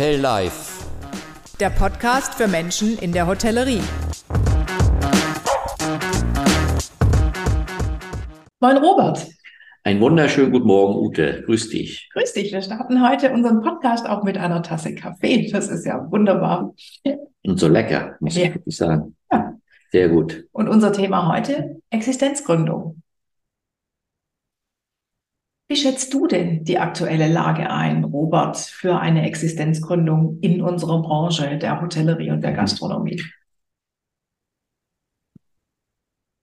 Hotel 0.00 0.18
Live. 0.18 0.86
Der 1.60 1.68
Podcast 1.68 2.32
für 2.32 2.48
Menschen 2.48 2.96
in 3.00 3.12
der 3.12 3.26
Hotellerie. 3.26 3.82
Moin 8.60 8.78
Robert. 8.78 9.26
Einen 9.84 10.00
wunderschönen 10.00 10.52
guten 10.52 10.66
Morgen, 10.68 10.94
Ute. 10.94 11.42
Grüß 11.44 11.68
dich. 11.68 12.08
Grüß 12.14 12.32
dich. 12.32 12.50
Wir 12.50 12.62
starten 12.62 13.06
heute 13.06 13.30
unseren 13.30 13.60
Podcast 13.60 14.08
auch 14.08 14.22
mit 14.22 14.38
einer 14.38 14.62
Tasse 14.62 14.94
Kaffee. 14.94 15.50
Das 15.52 15.68
ist 15.68 15.84
ja 15.84 16.10
wunderbar. 16.10 16.72
Und 17.44 17.60
so 17.60 17.68
lecker, 17.68 18.16
muss 18.20 18.36
Ja. 18.36 18.44
ich 18.44 18.54
wirklich 18.54 18.78
sagen. 18.78 19.16
Ja. 19.30 19.52
Sehr 19.92 20.08
gut. 20.08 20.46
Und 20.52 20.70
unser 20.70 20.94
Thema 20.94 21.28
heute 21.30 21.76
Existenzgründung. 21.90 23.02
Wie 25.70 25.76
schätzt 25.76 26.12
du 26.12 26.26
denn 26.26 26.64
die 26.64 26.80
aktuelle 26.80 27.28
Lage 27.28 27.70
ein, 27.70 28.02
Robert, 28.02 28.56
für 28.56 28.98
eine 28.98 29.24
Existenzgründung 29.24 30.40
in 30.40 30.62
unserer 30.62 31.00
Branche 31.00 31.58
der 31.58 31.80
Hotellerie 31.80 32.32
und 32.32 32.40
der 32.42 32.50
Gastronomie? 32.54 33.22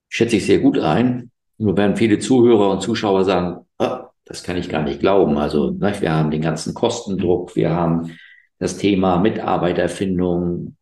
Schätze 0.07 0.37
ich 0.37 0.45
sehr 0.45 0.59
gut 0.59 0.79
ein. 0.79 1.29
Nur 1.57 1.75
werden 1.75 1.97
viele 1.97 2.19
Zuhörer 2.19 2.71
und 2.71 2.81
Zuschauer 2.81 3.25
sagen, 3.25 3.65
"Ah, 3.77 4.11
das 4.23 4.43
kann 4.43 4.55
ich 4.55 4.69
gar 4.69 4.83
nicht 4.83 5.01
glauben. 5.01 5.37
Also, 5.37 5.71
ne, 5.71 5.93
wir 5.99 6.13
haben 6.13 6.31
den 6.31 6.41
ganzen 6.41 6.73
Kostendruck, 6.73 7.53
wir 7.57 7.71
haben 7.71 8.17
das 8.59 8.77
Thema 8.77 9.19
Mitarbeiterfindung 9.19 10.77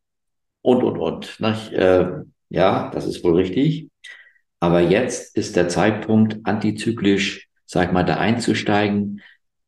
und, 0.61 0.83
und, 0.83 0.97
und. 0.99 1.39
Ne? 1.39 1.57
Äh, 1.71 2.55
ja, 2.55 2.91
das 2.93 3.07
ist 3.07 3.23
wohl 3.23 3.37
richtig. 3.37 3.89
Aber 4.59 4.81
jetzt 4.81 5.35
ist 5.35 5.55
der 5.55 5.67
Zeitpunkt, 5.67 6.37
antizyklisch, 6.43 7.49
sag 7.65 7.87
ich 7.87 7.93
mal, 7.93 8.03
da 8.03 8.17
einzusteigen. 8.17 9.21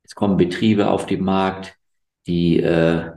Es 0.04 0.16
kommen 0.16 0.38
Betriebe 0.38 0.90
auf 0.90 1.06
den 1.06 1.24
Markt, 1.24 1.76
die, 2.28 2.60
äh, 2.62 3.12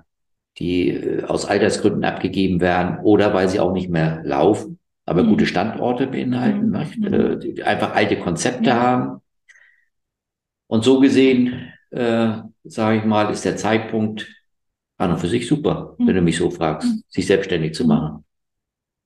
die 0.58 0.90
äh, 0.90 1.24
aus 1.24 1.44
Altersgründen 1.46 2.04
abgegeben 2.04 2.60
werden 2.60 2.98
oder 3.02 3.32
weil 3.34 3.48
sie 3.48 3.60
auch 3.60 3.72
nicht 3.72 3.90
mehr 3.90 4.22
laufen, 4.24 4.78
aber 5.06 5.22
Mhm. 5.22 5.28
gute 5.28 5.46
Standorte 5.46 6.06
beinhalten, 6.06 6.70
Mhm. 6.70 6.86
Mhm. 6.98 7.14
Äh, 7.14 7.38
die 7.38 7.62
einfach 7.62 7.94
alte 7.94 8.18
Konzepte 8.18 8.70
Ja. 8.70 8.80
haben. 8.80 9.20
Und 10.66 10.84
so 10.84 11.00
gesehen, 11.00 11.72
äh, 11.90 12.32
sage 12.64 12.98
ich 12.98 13.04
mal, 13.04 13.30
ist 13.32 13.44
der 13.44 13.56
Zeitpunkt 13.56 14.28
an 14.98 15.12
und 15.12 15.18
für 15.18 15.28
sich 15.28 15.46
super, 15.48 15.96
Mhm. 15.98 16.06
wenn 16.06 16.14
du 16.16 16.22
mich 16.22 16.36
so 16.36 16.50
fragst, 16.50 16.88
Mhm. 16.88 17.02
sich 17.08 17.26
selbstständig 17.26 17.74
zu 17.74 17.84
Mhm. 17.84 17.88
machen. 17.88 18.24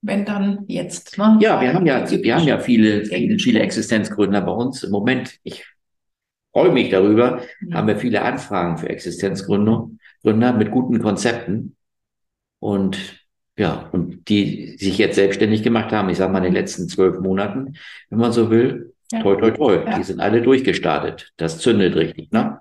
Wenn 0.06 0.26
dann 0.26 0.64
jetzt. 0.68 1.16
Ne? 1.16 1.38
Ja, 1.40 1.60
wir 1.62 1.72
haben 1.72 1.86
ja, 1.86 2.08
wir 2.10 2.34
haben 2.36 2.46
ja 2.46 2.58
viele, 2.58 3.06
viele, 3.06 3.60
Existenzgründer 3.60 4.42
bei 4.42 4.52
uns. 4.52 4.82
Im 4.82 4.90
Moment, 4.90 5.38
ich 5.44 5.64
freue 6.52 6.70
mich 6.72 6.90
darüber, 6.90 7.40
Mhm. 7.60 7.74
haben 7.74 7.88
wir 7.88 7.96
viele 7.96 8.20
Anfragen 8.22 8.76
für 8.76 8.88
Existenzgründung, 8.90 9.98
Gründer 10.22 10.52
mit 10.52 10.70
guten 10.70 11.00
Konzepten. 11.00 11.76
Und 12.58 13.24
ja, 13.56 13.88
und 13.92 14.28
die 14.28 14.76
sich 14.78 14.98
jetzt 14.98 15.14
selbstständig 15.14 15.62
gemacht 15.62 15.90
haben, 15.92 16.10
ich 16.10 16.18
sage 16.18 16.32
mal 16.32 16.38
in 16.38 16.44
den 16.44 16.54
letzten 16.54 16.88
zwölf 16.88 17.20
Monaten, 17.20 17.74
wenn 18.10 18.18
man 18.18 18.32
so 18.32 18.50
will, 18.50 18.92
Ja. 19.10 19.20
toi, 19.22 19.36
toi, 19.36 19.50
toi, 19.52 19.74
Ja. 19.86 19.96
die 19.96 20.02
sind 20.04 20.20
alle 20.20 20.42
durchgestartet. 20.42 21.32
Das 21.36 21.58
zündet 21.58 21.94
richtig, 21.94 22.30
ne? 22.30 22.60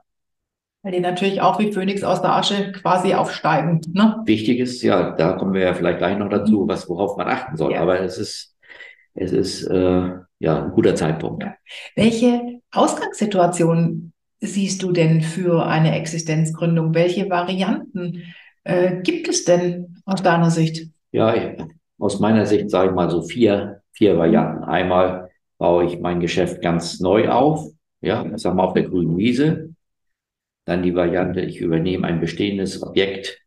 Weil 0.84 0.92
die 0.92 1.00
natürlich 1.00 1.42
auch 1.42 1.60
wie 1.60 1.72
Phönix 1.72 2.04
aus 2.04 2.22
der 2.22 2.36
Asche 2.36 2.74
quasi 2.74 3.14
aufsteigen. 3.14 3.80
Ne? 3.94 4.22
Wichtig 4.26 4.60
ist, 4.60 4.82
ja, 4.84 5.12
da 5.12 5.34
kommen 5.34 5.54
wir 5.54 5.62
ja 5.62 5.74
vielleicht 5.74 6.00
gleich 6.00 6.18
noch 6.18 6.30
dazu, 6.30 6.68
was, 6.68 6.90
worauf 6.90 7.16
man 7.18 7.28
achten 7.28 7.56
soll. 7.56 7.70
Mhm. 7.70 7.76
Ja. 7.76 7.82
Aber 7.82 8.02
es 8.02 8.18
ist, 8.18 8.56
es 9.14 9.32
ist, 9.32 9.64
äh, 9.64 10.10
ja, 10.40 10.66
ein 10.66 10.72
guter 10.72 10.94
Zeitpunkt. 10.94 11.44
Ja. 11.44 11.56
Welche 11.96 12.60
Ausgangssituation 12.72 14.12
siehst 14.42 14.84
du 14.84 14.92
denn 14.92 15.22
für 15.22 15.66
eine 15.66 15.96
Existenzgründung? 15.96 16.94
Welche 16.94 17.30
Varianten 17.30 18.24
äh, 18.66 19.02
gibt 19.02 19.30
es 19.30 19.46
denn 19.46 20.02
aus 20.06 20.22
deiner 20.22 20.52
Sicht? 20.52 20.90
Ja, 21.14 21.34
ich, 21.34 21.64
aus 21.98 22.20
meiner 22.20 22.46
Sicht 22.46 22.70
sage 22.70 22.90
ich 22.90 22.96
mal 22.96 23.10
so 23.10 23.22
vier, 23.22 23.82
vier 23.94 24.18
Varianten. 24.18 24.66
Einmal 24.66 25.30
baue 25.58 25.86
ich 25.86 26.00
mein 26.02 26.20
Geschäft 26.20 26.62
ganz 26.62 27.00
neu 27.00 27.30
auf, 27.30 27.70
ja, 28.02 28.26
ich 28.26 28.42
sag 28.42 28.54
mal 28.54 28.66
auf 28.66 28.74
der 28.74 28.84
grünen 28.84 29.18
Wiese. 29.18 29.70
Dann 30.66 30.84
die 30.84 30.96
Variante, 30.96 31.42
ich 31.42 31.60
übernehme 31.60 32.08
ein 32.08 32.20
bestehendes 32.20 32.82
Objekt 32.82 33.42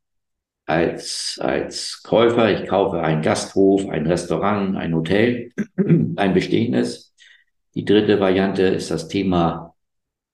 als, 0.66 1.38
als 1.40 2.02
Käufer. 2.02 2.50
Ich 2.50 2.68
kaufe 2.68 3.00
einen 3.00 3.22
Gasthof, 3.22 3.88
ein 3.88 4.06
Restaurant, 4.06 4.76
ein 4.76 4.94
Hotel, 4.94 5.52
ein 6.16 6.34
bestehendes. 6.34 7.14
Die 7.74 7.84
dritte 7.84 8.20
Variante 8.20 8.62
ist 8.62 8.90
das 8.90 9.08
Thema 9.08 9.74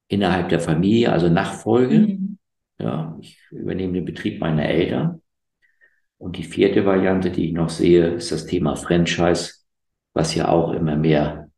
innerhalb 0.08 0.48
der 0.48 0.60
Familie, 0.60 1.12
also 1.12 1.28
Nachfolge. 1.28 1.98
Mhm. 1.98 2.38
Ja, 2.78 3.16
ich 3.20 3.38
übernehme 3.50 3.94
den 3.94 4.04
Betrieb 4.04 4.40
meiner 4.40 4.64
Eltern. 4.64 5.22
Und 6.18 6.36
die 6.36 6.44
vierte 6.44 6.84
Variante, 6.86 7.30
die 7.30 7.46
ich 7.48 7.52
noch 7.52 7.68
sehe, 7.68 8.06
ist 8.14 8.30
das 8.32 8.46
Thema 8.46 8.76
Franchise, 8.76 9.54
was 10.14 10.34
ja 10.34 10.48
auch 10.48 10.72
immer 10.72 10.96
mehr 10.96 11.50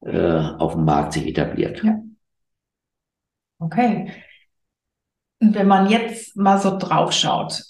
äh, 0.00 0.40
auf 0.58 0.74
dem 0.74 0.84
Markt 0.84 1.14
sich 1.14 1.26
etabliert. 1.26 1.82
Ja. 1.82 2.00
Okay. 3.60 4.12
Und 5.40 5.54
wenn 5.54 5.66
man 5.68 5.90
jetzt 5.90 6.36
mal 6.36 6.58
so 6.58 6.78
drauf 6.78 7.12
schaut, 7.12 7.62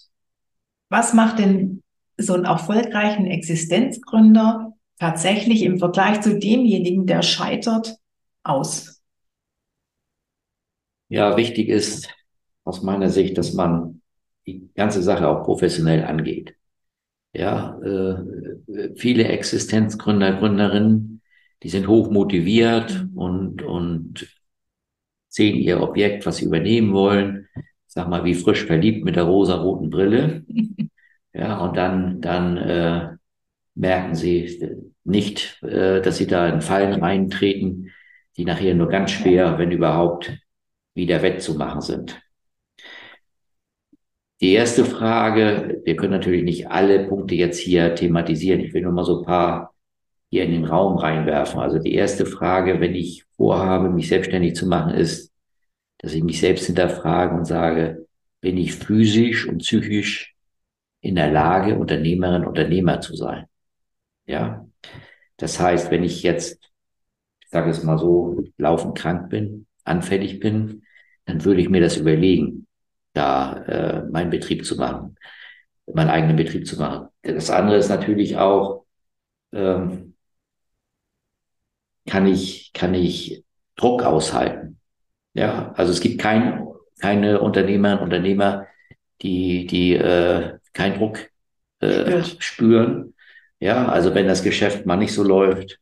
was 0.88 1.15
macht 1.15 1.38
denn 1.38 1.82
so 2.16 2.34
einen 2.34 2.44
erfolgreichen 2.44 3.27
Existenzgründer 3.27 4.72
tatsächlich 4.99 5.62
im 5.62 5.78
Vergleich 5.78 6.21
zu 6.21 6.38
demjenigen, 6.38 7.06
der 7.06 7.22
scheitert, 7.22 7.97
aus? 8.43 9.03
Ja, 11.09 11.37
wichtig 11.37 11.69
ist 11.69 12.09
aus 12.65 12.82
meiner 12.82 13.10
Sicht, 13.10 13.38
dass 13.38 13.53
man 13.53 14.03
die 14.47 14.71
ganze 14.75 15.03
Sache 15.03 15.28
auch 15.28 15.44
professionell 15.44 16.04
angeht. 16.04 16.56
Ja, 17.34 17.78
äh, 17.81 18.94
viele 18.97 19.25
Existenzgründer, 19.28 20.34
Gründerinnen, 20.38 21.22
die 21.62 21.69
sind 21.69 21.88
hoch 21.88 22.10
motiviert 22.10 23.09
Mhm. 23.12 23.19
und, 23.19 23.62
und 23.62 24.28
sehen 25.36 25.56
ihr 25.56 25.82
Objekt, 25.82 26.24
was 26.24 26.38
sie 26.38 26.47
übernehmen 26.47 26.94
wollen, 26.94 27.48
sag 27.86 28.08
mal, 28.08 28.24
wie 28.24 28.34
frisch 28.34 28.64
verliebt 28.64 29.04
mit 29.04 29.16
der 29.16 29.24
rosa-roten 29.24 29.91
Brille. 29.91 30.44
Ja, 31.38 31.58
und 31.58 31.76
dann, 31.76 32.22
dann 32.22 32.56
äh, 32.56 33.08
merken 33.74 34.14
sie 34.14 34.58
nicht, 35.04 35.62
äh, 35.62 36.00
dass 36.00 36.16
sie 36.16 36.26
da 36.26 36.48
in 36.48 36.62
Fallen 36.62 36.94
reintreten, 36.94 37.92
die 38.38 38.47
nachher 38.47 38.74
nur 38.74 38.88
ganz 38.88 39.10
schwer, 39.10 39.58
wenn 39.58 39.70
überhaupt, 39.70 40.32
wieder 40.94 41.20
wettzumachen 41.20 41.82
sind. 41.82 42.18
Die 44.41 44.54
erste 44.54 44.86
Frage, 44.86 45.82
wir 45.84 45.97
können 45.97 46.12
natürlich 46.12 46.42
nicht 46.42 46.70
alle 46.70 47.06
Punkte 47.06 47.34
jetzt 47.34 47.58
hier 47.58 47.94
thematisieren. 47.94 48.60
Ich 48.60 48.72
will 48.72 48.80
nur 48.80 48.92
mal 48.92 49.04
so 49.04 49.18
ein 49.18 49.26
paar 49.26 49.74
hier 50.30 50.44
in 50.44 50.53
den 50.53 50.64
Raum 50.64 50.97
reinwerfen. 50.97 51.60
Also 51.60 51.78
die 51.78 51.92
erste 51.92 52.24
Frage, 52.24 52.80
wenn 52.80 52.94
ich 52.94 53.25
vorhabe, 53.36 53.91
mich 53.91 54.08
selbstständig 54.08 54.54
zu 54.54 54.66
machen, 54.66 54.94
ist, 54.94 55.32
dass 55.98 56.14
ich 56.14 56.22
mich 56.22 56.41
selbst 56.41 56.66
hinterfrage 56.66 57.34
und 57.34 57.44
sage, 57.44 58.06
bin 58.41 58.56
ich 58.58 58.74
physisch 58.74 59.47
und 59.47 59.58
psychisch 59.58 60.34
in 61.00 61.14
der 61.14 61.30
Lage, 61.30 61.78
Unternehmerin, 61.78 62.44
Unternehmer 62.44 63.00
zu 63.00 63.14
sein? 63.14 63.47
Ja. 64.26 64.66
Das 65.36 65.60
heißt, 65.60 65.91
wenn 65.91 66.04
ich 66.04 66.22
jetzt, 66.22 66.70
ich 67.41 67.48
sage 67.48 67.70
es 67.70 67.82
mal 67.82 67.98
so, 67.98 68.42
laufend 68.58 68.97
krank 68.97 69.30
bin, 69.30 69.66
anfällig 69.84 70.41
bin, 70.41 70.82
dann 71.26 71.44
würde 71.44 71.60
ich 71.60 71.68
mir 71.68 71.80
das 71.80 71.97
überlegen, 71.97 72.66
da 73.12 73.56
äh, 73.64 74.03
meinen 74.10 74.30
Betrieb 74.30 74.64
zu 74.64 74.76
machen, 74.76 75.16
meinen 75.92 76.10
eigenen 76.10 76.36
Betrieb 76.36 76.66
zu 76.66 76.78
machen. 76.78 77.08
Das 77.22 77.50
andere 77.50 77.76
ist 77.76 77.88
natürlich 77.88 78.36
auch, 78.36 78.84
ähm, 79.53 80.05
kann 82.06 82.26
ich, 82.26 82.72
kann 82.72 82.94
ich 82.94 83.44
Druck 83.76 84.02
aushalten. 84.02 84.78
Ja, 85.34 85.72
also 85.76 85.92
es 85.92 86.00
gibt 86.00 86.20
kein, 86.20 86.66
keine 87.00 87.40
Unternehmerinnen, 87.40 88.02
Unternehmer, 88.02 88.66
die, 89.22 89.66
die 89.66 89.94
äh, 89.94 90.58
keinen 90.72 90.98
Druck 90.98 91.30
äh, 91.80 92.22
spüren. 92.38 93.14
Ja, 93.60 93.88
also 93.88 94.14
wenn 94.14 94.26
das 94.26 94.42
Geschäft 94.42 94.86
mal 94.86 94.97
nicht 94.97 95.12
so 95.12 95.22
läuft, 95.22 95.78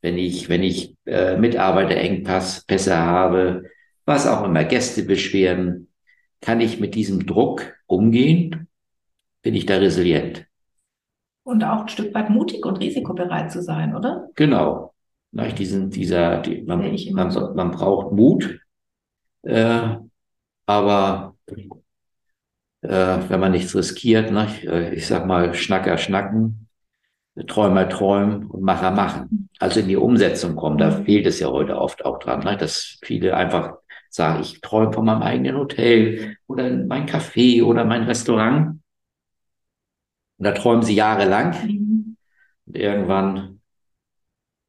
wenn 0.00 0.16
ich, 0.16 0.48
wenn 0.48 0.62
ich 0.62 0.96
äh, 1.06 1.36
Mitarbeiterengpass, 1.36 2.64
Pässe 2.64 2.96
habe, 2.96 3.64
was 4.06 4.26
auch 4.26 4.44
immer, 4.44 4.64
Gästebeschwerden, 4.64 5.88
kann 6.40 6.60
ich 6.60 6.80
mit 6.80 6.94
diesem 6.94 7.26
Druck 7.26 7.74
umgehen? 7.86 8.68
Bin 9.42 9.54
ich 9.54 9.66
da 9.66 9.76
resilient? 9.76 10.46
Und 11.42 11.64
auch 11.64 11.82
ein 11.82 11.88
Stück 11.88 12.14
weit 12.14 12.30
mutig 12.30 12.64
und 12.64 12.76
risikobereit 12.78 13.52
zu 13.52 13.62
sein, 13.62 13.94
oder? 13.94 14.28
Genau. 14.36 14.89
Na, 15.32 15.46
diesen, 15.48 15.90
dieser, 15.90 16.38
die, 16.42 16.62
man, 16.62 16.80
man, 17.12 17.54
man 17.54 17.70
braucht 17.70 18.12
Mut, 18.12 18.60
äh, 19.42 19.96
aber 20.66 21.36
äh, 22.82 22.88
wenn 23.28 23.40
man 23.40 23.52
nichts 23.52 23.74
riskiert, 23.74 24.30
ne, 24.30 24.46
ich, 24.46 24.66
äh, 24.66 24.94
ich 24.94 25.06
sag 25.06 25.26
mal, 25.26 25.54
Schnacker 25.54 25.98
schnacken, 25.98 26.68
Träumer 27.46 27.88
träumen 27.88 28.46
und 28.46 28.62
Macher 28.62 28.90
machen. 28.90 29.48
Also 29.58 29.80
in 29.80 29.88
die 29.88 29.96
Umsetzung 29.96 30.56
kommen, 30.56 30.78
da 30.78 30.90
Mhm. 30.90 31.04
fehlt 31.04 31.26
es 31.26 31.40
ja 31.40 31.48
heute 31.48 31.78
oft 31.78 32.04
auch 32.04 32.18
dran, 32.18 32.40
ne, 32.44 32.56
dass 32.56 32.98
viele 33.02 33.36
einfach 33.36 33.74
sage, 34.10 34.42
ich 34.42 34.60
träume 34.60 34.92
von 34.92 35.04
meinem 35.06 35.22
eigenen 35.22 35.56
Hotel 35.56 36.36
oder 36.48 36.70
mein 36.70 37.06
Café 37.08 37.62
oder 37.64 37.84
mein 37.84 38.04
Restaurant. 38.04 38.80
Und 40.38 40.44
da 40.44 40.52
träumen 40.52 40.82
sie 40.82 40.94
jahrelang. 40.94 41.54
Mhm. 41.66 42.16
Und 42.66 42.76
irgendwann 42.76 43.59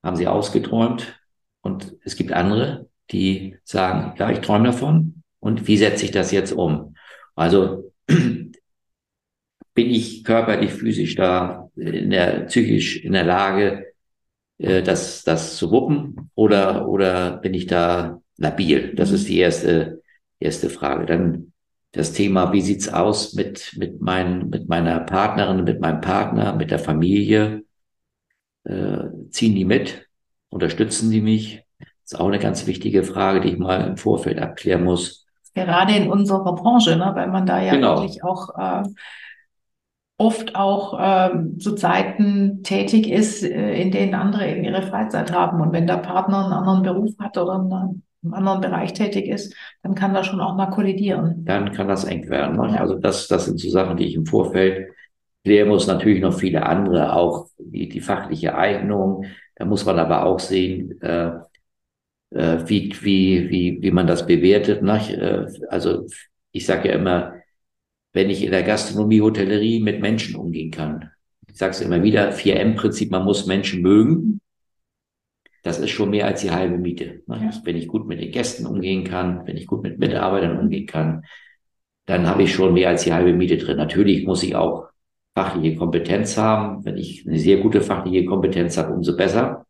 haben 0.03 0.15
sie 0.15 0.27
ausgeträumt. 0.27 1.19
Und 1.62 1.95
es 2.03 2.15
gibt 2.15 2.33
andere, 2.33 2.89
die 3.12 3.57
sagen, 3.63 4.13
ja, 4.18 4.30
ich 4.31 4.39
träume 4.39 4.68
davon. 4.68 5.24
Und 5.39 5.68
wie 5.68 5.77
setze 5.77 6.06
ich 6.06 6.12
das 6.12 6.31
jetzt 6.31 6.53
um? 6.53 6.95
Also 7.36 7.92
bin 8.07 8.51
ich 9.75 10.24
körperlich, 10.24 10.74
physisch 10.74 11.15
da, 11.15 11.69
in 11.75 12.09
der, 12.09 12.42
psychisch 12.45 13.03
in 13.03 13.13
der 13.13 13.24
Lage, 13.24 13.86
äh, 14.57 14.83
das, 14.83 15.24
das 15.24 15.57
zu 15.57 15.71
wuppen 15.71 16.30
oder, 16.36 16.88
oder 16.88 17.38
bin 17.38 17.54
ich 17.54 17.68
da 17.68 18.21
labil? 18.38 18.94
Das 18.95 19.12
ist 19.12 19.27
die 19.27 19.39
erste, 19.39 20.01
erste 20.39 20.69
Frage. 20.69 21.06
Dann 21.06 21.54
das 21.92 22.13
Thema, 22.13 22.54
wie 22.54 22.62
sieht's 22.62 22.89
aus 22.89 23.33
mit, 23.33 23.75
mit, 23.77 24.01
mein, 24.01 24.50
mit 24.50 24.69
meiner 24.69 25.00
Partnerin, 25.01 25.63
mit 25.63 25.81
meinem 25.81 26.01
Partner, 26.01 26.56
mit 26.56 26.71
der 26.71 26.80
Familie? 26.80 27.63
Äh, 28.63 29.29
ziehen 29.29 29.55
die 29.55 29.65
mit? 29.65 30.07
Unterstützen 30.49 31.09
die 31.11 31.21
mich? 31.21 31.63
Das 31.79 32.13
ist 32.13 32.19
auch 32.19 32.27
eine 32.27 32.39
ganz 32.39 32.67
wichtige 32.67 33.03
Frage, 33.03 33.41
die 33.41 33.49
ich 33.49 33.57
mal 33.57 33.87
im 33.87 33.97
Vorfeld 33.97 34.39
abklären 34.39 34.83
muss. 34.83 35.25
Gerade 35.53 35.95
in 35.95 36.09
unserer 36.09 36.55
Branche, 36.55 36.95
ne, 36.95 37.11
weil 37.13 37.27
man 37.27 37.45
da 37.45 37.61
ja 37.61 37.73
genau. 37.73 37.97
wirklich 37.97 38.23
auch 38.23 38.49
äh, 38.57 38.83
oft 40.21 40.55
auch 40.55 40.97
ähm, 41.01 41.59
zu 41.59 41.73
Zeiten 41.73 42.61
tätig 42.63 43.09
ist, 43.09 43.43
äh, 43.43 43.81
in 43.81 43.91
denen 43.91 44.13
andere 44.13 44.47
eben 44.47 44.63
ihre 44.63 44.83
Freizeit 44.83 45.31
haben. 45.33 45.61
Und 45.61 45.73
wenn 45.73 45.87
der 45.87 45.97
Partner 45.97 46.45
einen 46.45 46.53
anderen 46.53 46.83
Beruf 46.83 47.17
hat 47.19 47.37
oder 47.37 47.55
einen, 47.55 48.03
im 48.23 48.33
anderen 48.33 48.61
Bereich 48.61 48.93
tätig 48.93 49.27
ist, 49.27 49.55
dann 49.81 49.95
kann 49.95 50.13
das 50.13 50.27
schon 50.27 50.39
auch 50.39 50.55
mal 50.55 50.67
kollidieren. 50.67 51.43
Dann 51.43 51.71
kann 51.71 51.87
das 51.87 52.03
eng 52.03 52.29
werden. 52.29 52.57
Ne? 52.57 52.75
Ja. 52.75 52.81
Also 52.81 52.99
das, 52.99 53.27
das 53.27 53.45
sind 53.45 53.59
so 53.59 53.69
Sachen, 53.69 53.97
die 53.97 54.05
ich 54.05 54.15
im 54.15 54.27
Vorfeld 54.27 54.89
klären 55.43 55.69
muss. 55.69 55.88
Natürlich 55.88 56.21
noch 56.21 56.38
viele 56.38 56.65
andere, 56.65 57.13
auch 57.13 57.47
die, 57.57 57.89
die 57.89 58.01
fachliche 58.01 58.55
Eignung. 58.55 59.25
Da 59.55 59.65
muss 59.65 59.85
man 59.85 59.99
aber 59.99 60.25
auch 60.25 60.39
sehen, 60.39 60.99
äh, 61.01 61.31
äh, 62.31 62.57
wie, 62.65 62.93
wie, 63.01 63.49
wie, 63.49 63.77
wie 63.81 63.91
man 63.91 64.07
das 64.07 64.25
bewertet. 64.25 64.81
Ne? 64.81 64.99
Äh, 65.15 65.67
also 65.69 66.05
ich 66.51 66.65
sage 66.65 66.89
ja 66.89 66.95
immer, 66.95 67.35
wenn 68.13 68.29
ich 68.29 68.43
in 68.43 68.51
der 68.51 68.63
Gastronomie, 68.63 69.21
Hotellerie 69.21 69.81
mit 69.81 70.01
Menschen 70.01 70.35
umgehen 70.35 70.71
kann. 70.71 71.11
Ich 71.47 71.57
sage 71.57 71.71
es 71.71 71.81
immer 71.81 72.03
wieder, 72.03 72.31
4M-Prinzip, 72.31 73.11
man 73.11 73.25
muss 73.25 73.45
Menschen 73.45 73.81
mögen. 73.81 74.41
Das 75.63 75.79
ist 75.79 75.91
schon 75.91 76.09
mehr 76.09 76.25
als 76.25 76.41
die 76.41 76.51
halbe 76.51 76.77
Miete. 76.77 77.21
Ja. 77.27 77.51
Wenn 77.63 77.77
ich 77.77 77.87
gut 77.87 78.07
mit 78.07 78.19
den 78.19 78.31
Gästen 78.31 78.65
umgehen 78.65 79.03
kann, 79.03 79.45
wenn 79.45 79.57
ich 79.57 79.67
gut 79.67 79.83
mit 79.83 79.99
Mitarbeitern 79.99 80.57
umgehen 80.57 80.87
kann, 80.87 81.23
dann 82.05 82.27
habe 82.27 82.44
ich 82.44 82.53
schon 82.53 82.73
mehr 82.73 82.89
als 82.89 83.03
die 83.03 83.13
halbe 83.13 83.33
Miete 83.33 83.57
drin. 83.57 83.77
Natürlich 83.77 84.25
muss 84.25 84.44
ich 84.44 84.55
auch 84.55 84.90
fachliche 85.36 85.78
Kompetenz 85.78 86.38
haben. 86.38 86.83
Wenn 86.86 86.98
ich 86.98 87.25
eine 87.28 87.39
sehr 87.39 87.57
gute 87.57 87.81
fachliche 87.81 88.25
Kompetenz 88.25 88.78
habe, 88.78 88.94
umso 88.94 89.16
besser. 89.16 89.66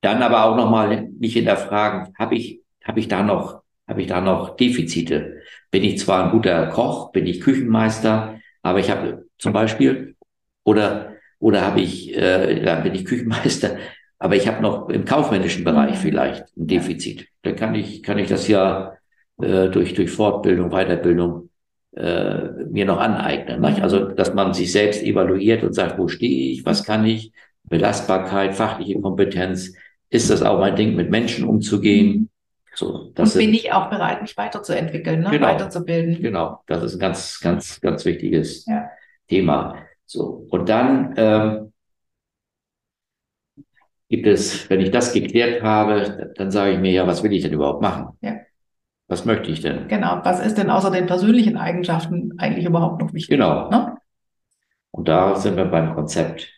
Dann 0.00 0.22
aber 0.22 0.44
auch 0.44 0.56
nochmal 0.56 1.08
mich 1.18 1.34
hinterfragen, 1.34 2.12
habe 2.18 2.34
ich, 2.34 2.60
habe 2.84 2.98
ich 3.00 3.08
da 3.08 3.22
noch, 3.22 3.62
habe 3.86 4.00
ich 4.02 4.08
da 4.08 4.20
noch 4.20 4.56
Defizite? 4.56 5.42
bin 5.72 5.84
ich 5.84 5.98
zwar 5.98 6.24
ein 6.24 6.30
guter 6.30 6.66
Koch, 6.68 7.10
bin 7.12 7.26
ich 7.26 7.40
Küchenmeister, 7.40 8.38
aber 8.62 8.78
ich 8.78 8.90
habe 8.90 9.26
zum 9.38 9.52
Beispiel 9.52 10.16
oder 10.64 11.16
oder 11.40 11.62
habe 11.62 11.80
ich, 11.80 12.16
äh, 12.16 12.62
da 12.62 12.76
bin 12.80 12.94
ich 12.94 13.04
Küchenmeister, 13.04 13.78
aber 14.18 14.36
ich 14.36 14.46
habe 14.46 14.62
noch 14.62 14.88
im 14.90 15.04
kaufmännischen 15.04 15.64
Bereich 15.64 15.96
vielleicht 15.98 16.44
ein 16.56 16.68
Defizit. 16.68 17.26
Dann 17.42 17.56
kann 17.56 17.74
ich 17.74 18.02
kann 18.04 18.18
ich 18.18 18.28
das 18.28 18.46
ja 18.48 18.94
äh, 19.42 19.68
durch 19.70 19.94
durch 19.94 20.10
Fortbildung, 20.10 20.70
Weiterbildung 20.70 21.48
äh, 21.96 22.48
mir 22.70 22.84
noch 22.84 22.98
aneignen. 22.98 23.60
Nicht? 23.60 23.82
Also 23.82 24.06
dass 24.06 24.34
man 24.34 24.54
sich 24.54 24.72
selbst 24.72 25.02
evaluiert 25.02 25.62
und 25.62 25.74
sagt, 25.74 25.98
wo 25.98 26.08
stehe 26.08 26.52
ich, 26.52 26.64
was 26.64 26.84
kann 26.84 27.04
ich, 27.06 27.32
Belastbarkeit, 27.64 28.54
fachliche 28.54 29.00
Kompetenz, 29.00 29.74
ist 30.10 30.30
das 30.30 30.42
auch 30.42 30.58
mein 30.58 30.76
Ding, 30.76 30.94
mit 30.94 31.10
Menschen 31.10 31.46
umzugehen? 31.46 32.30
So, 32.74 33.12
das 33.14 33.34
und 33.34 33.40
bin 33.40 33.54
ich 33.54 33.72
auch 33.72 33.90
bereit, 33.90 34.22
mich 34.22 34.36
weiterzuentwickeln, 34.36 35.20
ne? 35.20 35.30
genau, 35.30 35.46
weiterzubilden. 35.46 36.22
Genau, 36.22 36.62
das 36.66 36.82
ist 36.82 36.94
ein 36.94 37.00
ganz, 37.00 37.40
ganz, 37.40 37.80
ganz 37.80 38.04
wichtiges 38.04 38.64
ja. 38.66 38.88
Thema. 39.28 39.76
So, 40.06 40.46
und 40.50 40.68
dann 40.68 41.14
ähm, 41.16 41.72
gibt 44.08 44.26
es, 44.26 44.68
wenn 44.70 44.80
ich 44.80 44.90
das 44.90 45.12
geklärt 45.12 45.62
habe, 45.62 46.32
dann 46.36 46.50
sage 46.50 46.72
ich 46.72 46.78
mir, 46.78 46.92
ja, 46.92 47.06
was 47.06 47.22
will 47.22 47.32
ich 47.32 47.42
denn 47.42 47.52
überhaupt 47.52 47.82
machen? 47.82 48.16
Ja. 48.20 48.36
Was 49.12 49.26
möchte 49.26 49.50
ich 49.50 49.60
denn? 49.60 49.88
Genau, 49.88 50.20
was 50.22 50.40
ist 50.40 50.56
denn 50.56 50.70
außer 50.70 50.90
den 50.90 51.04
persönlichen 51.04 51.58
Eigenschaften 51.58 52.32
eigentlich 52.38 52.64
überhaupt 52.64 53.02
noch 53.02 53.12
wichtig? 53.12 53.28
Genau. 53.28 53.68
Ne? 53.68 53.98
Und 54.90 55.06
da 55.06 55.36
sind 55.36 55.58
wir 55.58 55.66
beim 55.66 55.94
Konzept. 55.94 56.50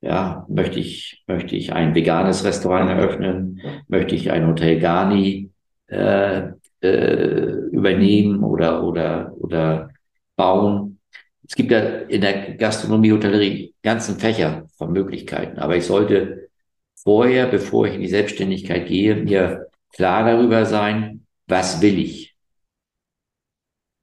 Ja, 0.00 0.46
möchte 0.48 0.78
ich, 0.78 1.22
möchte 1.26 1.56
ich 1.56 1.74
ein 1.74 1.94
veganes 1.94 2.46
Restaurant 2.46 2.88
eröffnen? 2.88 3.60
Möchte 3.88 4.14
ich 4.14 4.30
ein 4.30 4.46
Hotel 4.46 4.80
Garni 4.80 5.50
äh, 5.88 6.44
äh, 6.80 7.42
übernehmen 7.72 8.42
oder, 8.42 8.82
oder, 8.82 9.34
oder 9.36 9.90
bauen? 10.36 10.98
Es 11.46 11.54
gibt 11.56 11.72
ja 11.72 11.80
in 11.80 12.22
der 12.22 12.54
Gastronomie, 12.54 13.12
Hotellerie 13.12 13.74
ganzen 13.82 14.18
Fächer 14.18 14.64
von 14.78 14.92
Möglichkeiten. 14.92 15.58
Aber 15.58 15.76
ich 15.76 15.84
sollte 15.84 16.48
vorher, 16.94 17.48
bevor 17.48 17.86
ich 17.86 17.96
in 17.96 18.00
die 18.00 18.08
Selbstständigkeit 18.08 18.86
gehe, 18.86 19.14
mir 19.14 19.66
klar 19.92 20.24
darüber 20.24 20.64
sein, 20.64 21.26
was 21.50 21.80
will 21.80 21.98
ich? 21.98 22.36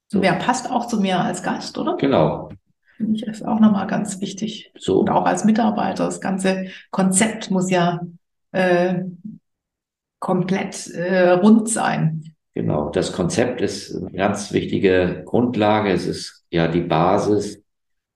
So. 0.10 0.22
Wer 0.22 0.34
passt 0.34 0.70
auch 0.70 0.88
zu 0.88 1.00
mir 1.02 1.20
als 1.20 1.44
Gast, 1.44 1.78
oder? 1.78 1.98
Genau. 1.98 2.50
Finde 2.96 3.16
ich 3.16 3.24
ist 3.24 3.46
auch 3.46 3.60
nochmal 3.60 3.88
ganz 3.88 4.22
wichtig. 4.22 4.72
So. 4.78 5.00
Und 5.00 5.10
auch 5.10 5.26
als 5.26 5.46
Mitarbeiter. 5.46 6.06
Das 6.06 6.22
ganze 6.22 6.68
Konzept 6.92 7.52
muss 7.52 7.70
ja 7.70 8.02
äh, 8.52 9.04
komplett 10.20 10.88
äh, 10.92 11.32
rund 11.32 11.70
sein. 11.70 12.34
Genau, 12.54 12.90
das 12.90 13.14
Konzept 13.14 13.62
ist 13.62 13.96
eine 13.96 14.12
ganz 14.12 14.52
wichtige 14.52 15.22
Grundlage. 15.26 15.92
Es 15.92 16.08
ist 16.08 16.46
ja 16.50 16.68
die 16.68 16.82
Basis 16.82 17.62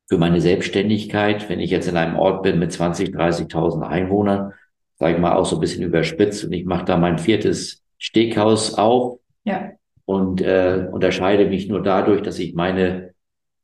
für 0.07 0.17
meine 0.17 0.41
Selbstständigkeit. 0.41 1.47
Wenn 1.47 1.59
ich 1.59 1.69
jetzt 1.69 1.87
in 1.87 1.97
einem 1.97 2.17
Ort 2.17 2.41
bin 2.41 2.57
mit 2.57 2.71
20, 2.71 3.09
30.000 3.09 3.83
Einwohnern, 3.83 4.53
sage 4.97 5.13
ich 5.13 5.19
mal 5.19 5.35
auch 5.35 5.45
so 5.45 5.57
ein 5.57 5.61
bisschen 5.61 5.83
überspitzt 5.83 6.43
und 6.43 6.53
ich 6.53 6.65
mache 6.65 6.85
da 6.85 6.97
mein 6.97 7.19
viertes 7.19 7.83
Steakhaus 7.99 8.73
auf 8.75 9.20
ja. 9.43 9.71
und 10.05 10.41
äh, 10.41 10.87
unterscheide 10.91 11.45
mich 11.45 11.67
nur 11.67 11.81
dadurch, 11.81 12.21
dass 12.21 12.39
ich 12.39 12.53
meine 12.53 13.13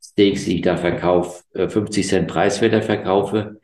Steaks, 0.01 0.45
die 0.45 0.57
ich 0.57 0.61
da 0.61 0.77
verkaufe, 0.77 1.43
50 1.53 2.05
äh, 2.05 2.07
Cent 2.07 2.27
preiswerter 2.27 2.81
verkaufe, 2.81 3.59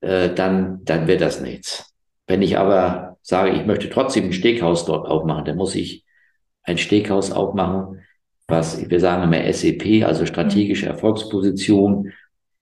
äh, 0.00 0.30
dann, 0.34 0.84
dann 0.84 1.06
wird 1.06 1.20
das 1.20 1.40
nichts. 1.40 1.94
Wenn 2.26 2.42
ich 2.42 2.58
aber 2.58 3.18
sage, 3.22 3.50
ich 3.50 3.66
möchte 3.66 3.90
trotzdem 3.90 4.24
ein 4.24 4.32
Steakhaus 4.32 4.84
dort 4.84 5.06
aufmachen, 5.06 5.44
dann 5.44 5.56
muss 5.56 5.74
ich 5.74 6.04
ein 6.62 6.78
Steakhaus 6.78 7.30
aufmachen, 7.32 8.02
was 8.46 8.88
wir 8.88 9.00
sagen 9.00 9.22
immer 9.22 9.52
SEP, 9.52 10.04
also 10.04 10.26
strategische 10.26 10.86
Erfolgsposition, 10.86 12.12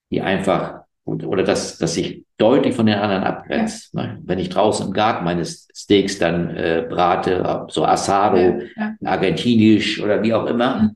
die 0.09 0.21
einfach 0.21 0.82
oder 1.05 1.43
dass 1.43 1.77
dass 1.77 1.95
sich 1.95 2.25
deutlich 2.37 2.75
von 2.75 2.85
den 2.85 2.95
anderen 2.95 3.23
abgrenzt. 3.23 3.93
Ja. 3.93 4.17
Wenn 4.23 4.39
ich 4.39 4.49
draußen 4.49 4.87
im 4.87 4.93
Garten 4.93 5.25
meines 5.25 5.67
Steaks 5.75 6.17
dann 6.17 6.55
äh, 6.55 6.85
brate, 6.89 7.65
so 7.69 7.85
Asado, 7.85 8.37
ja, 8.37 8.59
ja. 8.77 8.95
argentinisch 9.03 10.01
oder 10.01 10.23
wie 10.23 10.33
auch 10.33 10.45
immer, 10.45 10.75
mhm 10.81 10.95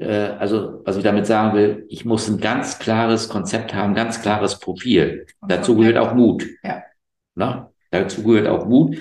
äh, 0.00 0.34
also 0.38 0.80
was 0.84 0.96
ich 0.96 1.04
damit 1.04 1.26
sagen 1.26 1.56
will, 1.56 1.84
ich 1.88 2.04
muss 2.04 2.28
ein 2.28 2.40
ganz 2.40 2.78
klares 2.78 3.28
Konzept 3.28 3.74
haben, 3.74 3.94
ganz 3.94 4.22
klares 4.22 4.58
Profil. 4.58 5.26
Und 5.40 5.52
Dazu 5.52 5.76
gehört 5.76 5.98
auch 5.98 6.14
Mut. 6.14 6.46
Ja. 6.62 6.82
Na? 7.34 7.70
Dazu 7.90 8.22
gehört 8.22 8.48
auch 8.48 8.66
Mut. 8.66 8.96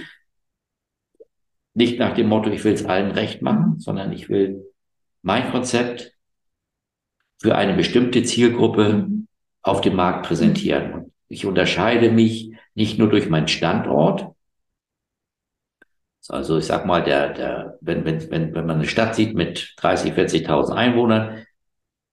Nicht 1.73 1.99
nach 1.99 2.13
dem 2.13 2.27
Motto, 2.27 2.49
ich 2.49 2.63
will 2.63 2.73
es 2.73 2.85
allen 2.85 3.11
recht 3.11 3.41
machen, 3.41 3.75
mhm. 3.75 3.79
sondern 3.79 4.11
ich 4.11 4.29
will 4.29 4.65
mein 5.21 5.49
Konzept 5.51 6.13
für 7.41 7.55
eine 7.55 7.73
bestimmte 7.73 8.23
Zielgruppe 8.23 8.93
mhm. 8.93 9.18
Auf 9.61 9.81
dem 9.81 9.95
Markt 9.95 10.27
präsentieren. 10.27 10.93
Und 10.93 11.13
ich 11.27 11.45
unterscheide 11.45 12.11
mich 12.11 12.53
nicht 12.75 12.97
nur 12.97 13.09
durch 13.09 13.29
meinen 13.29 13.47
Standort, 13.47 14.27
also 16.27 16.59
ich 16.59 16.65
sag 16.65 16.85
mal, 16.85 17.03
der, 17.03 17.33
der, 17.33 17.77
wenn, 17.81 18.05
wenn, 18.05 18.29
wenn, 18.29 18.53
wenn 18.53 18.65
man 18.65 18.77
eine 18.77 18.87
Stadt 18.87 19.15
sieht 19.15 19.33
mit 19.33 19.73
30, 19.77 20.13
40.000 20.13 20.73
Einwohnern, 20.73 21.43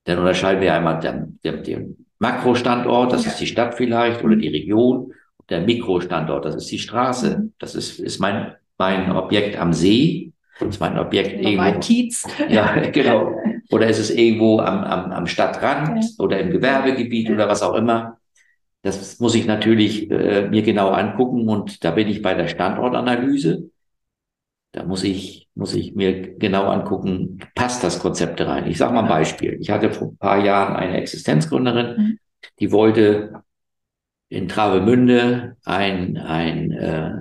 dann 0.05 0.19
unterscheiden 0.19 0.62
wir 0.62 0.75
einmal 0.75 1.00
den, 1.00 1.38
den, 1.45 1.62
den 1.62 2.07
Makrostandort, 2.19 3.12
das 3.12 3.26
ist 3.26 3.41
die 3.41 3.47
Stadt 3.47 3.75
vielleicht, 3.75 4.25
oder 4.25 4.37
die 4.37 4.49
Region, 4.49 5.12
der 5.50 5.61
Mikrostandort, 5.61 6.45
das 6.45 6.57
ist 6.57 6.71
die 6.71 6.79
Straße, 6.79 7.38
mhm. 7.38 7.53
das 7.59 7.75
ist, 7.75 8.00
ist 8.00 8.19
mein, 8.19 8.55
mein 8.79 9.12
Objekt 9.12 9.59
am 9.59 9.73
See, 9.73 10.33
das 10.59 10.69
ist 10.71 10.81
mein 10.81 10.99
Objekt 10.99 11.33
irgendwo. 11.33 11.57
Mein 11.57 11.81
Kiez. 11.81 12.26
Ja, 12.49 12.75
genau. 12.93 13.38
Oder 13.70 13.88
ist 13.88 13.99
es 13.99 14.11
irgendwo 14.11 14.61
am, 14.61 14.85
am, 14.85 15.12
am 15.12 15.26
Stadtrand 15.26 16.02
ja. 16.02 16.11
oder 16.18 16.38
im 16.40 16.50
Gewerbegebiet 16.50 17.28
ja. 17.28 17.35
oder 17.35 17.49
was 17.49 17.62
auch 17.62 17.75
immer. 17.75 18.18
Das 18.82 19.18
muss 19.18 19.35
ich 19.35 19.46
natürlich 19.46 20.11
äh, 20.11 20.49
mir 20.49 20.62
genau 20.62 20.90
angucken 20.90 21.49
und 21.49 21.85
da 21.85 21.90
bin 21.90 22.08
ich 22.08 22.23
bei 22.23 22.35
der 22.35 22.46
Standortanalyse. 22.46 23.70
Da 24.73 24.85
muss 24.85 25.02
ich, 25.02 25.49
muss 25.54 25.75
ich 25.75 25.94
mir 25.94 26.37
genau 26.37 26.64
angucken, 26.64 27.40
passt 27.54 27.82
das 27.82 27.99
Konzept 27.99 28.40
rein? 28.42 28.66
Ich 28.66 28.78
sage 28.78 28.92
mal 28.92 29.02
ein 29.02 29.08
Beispiel. 29.08 29.56
Ich 29.61 29.70
hatte 29.70 29.90
vor 29.90 30.08
ein 30.08 30.18
paar 30.18 30.44
Jahren 30.44 30.76
eine 30.76 30.99
Existenzgründerin, 30.99 31.96
mhm. 31.96 32.18
die 32.61 32.70
wollte 32.70 33.42
in 34.28 34.49
Travemünde 34.49 35.56
ein, 35.64 36.16
ein 36.18 36.73
äh, 36.73 37.12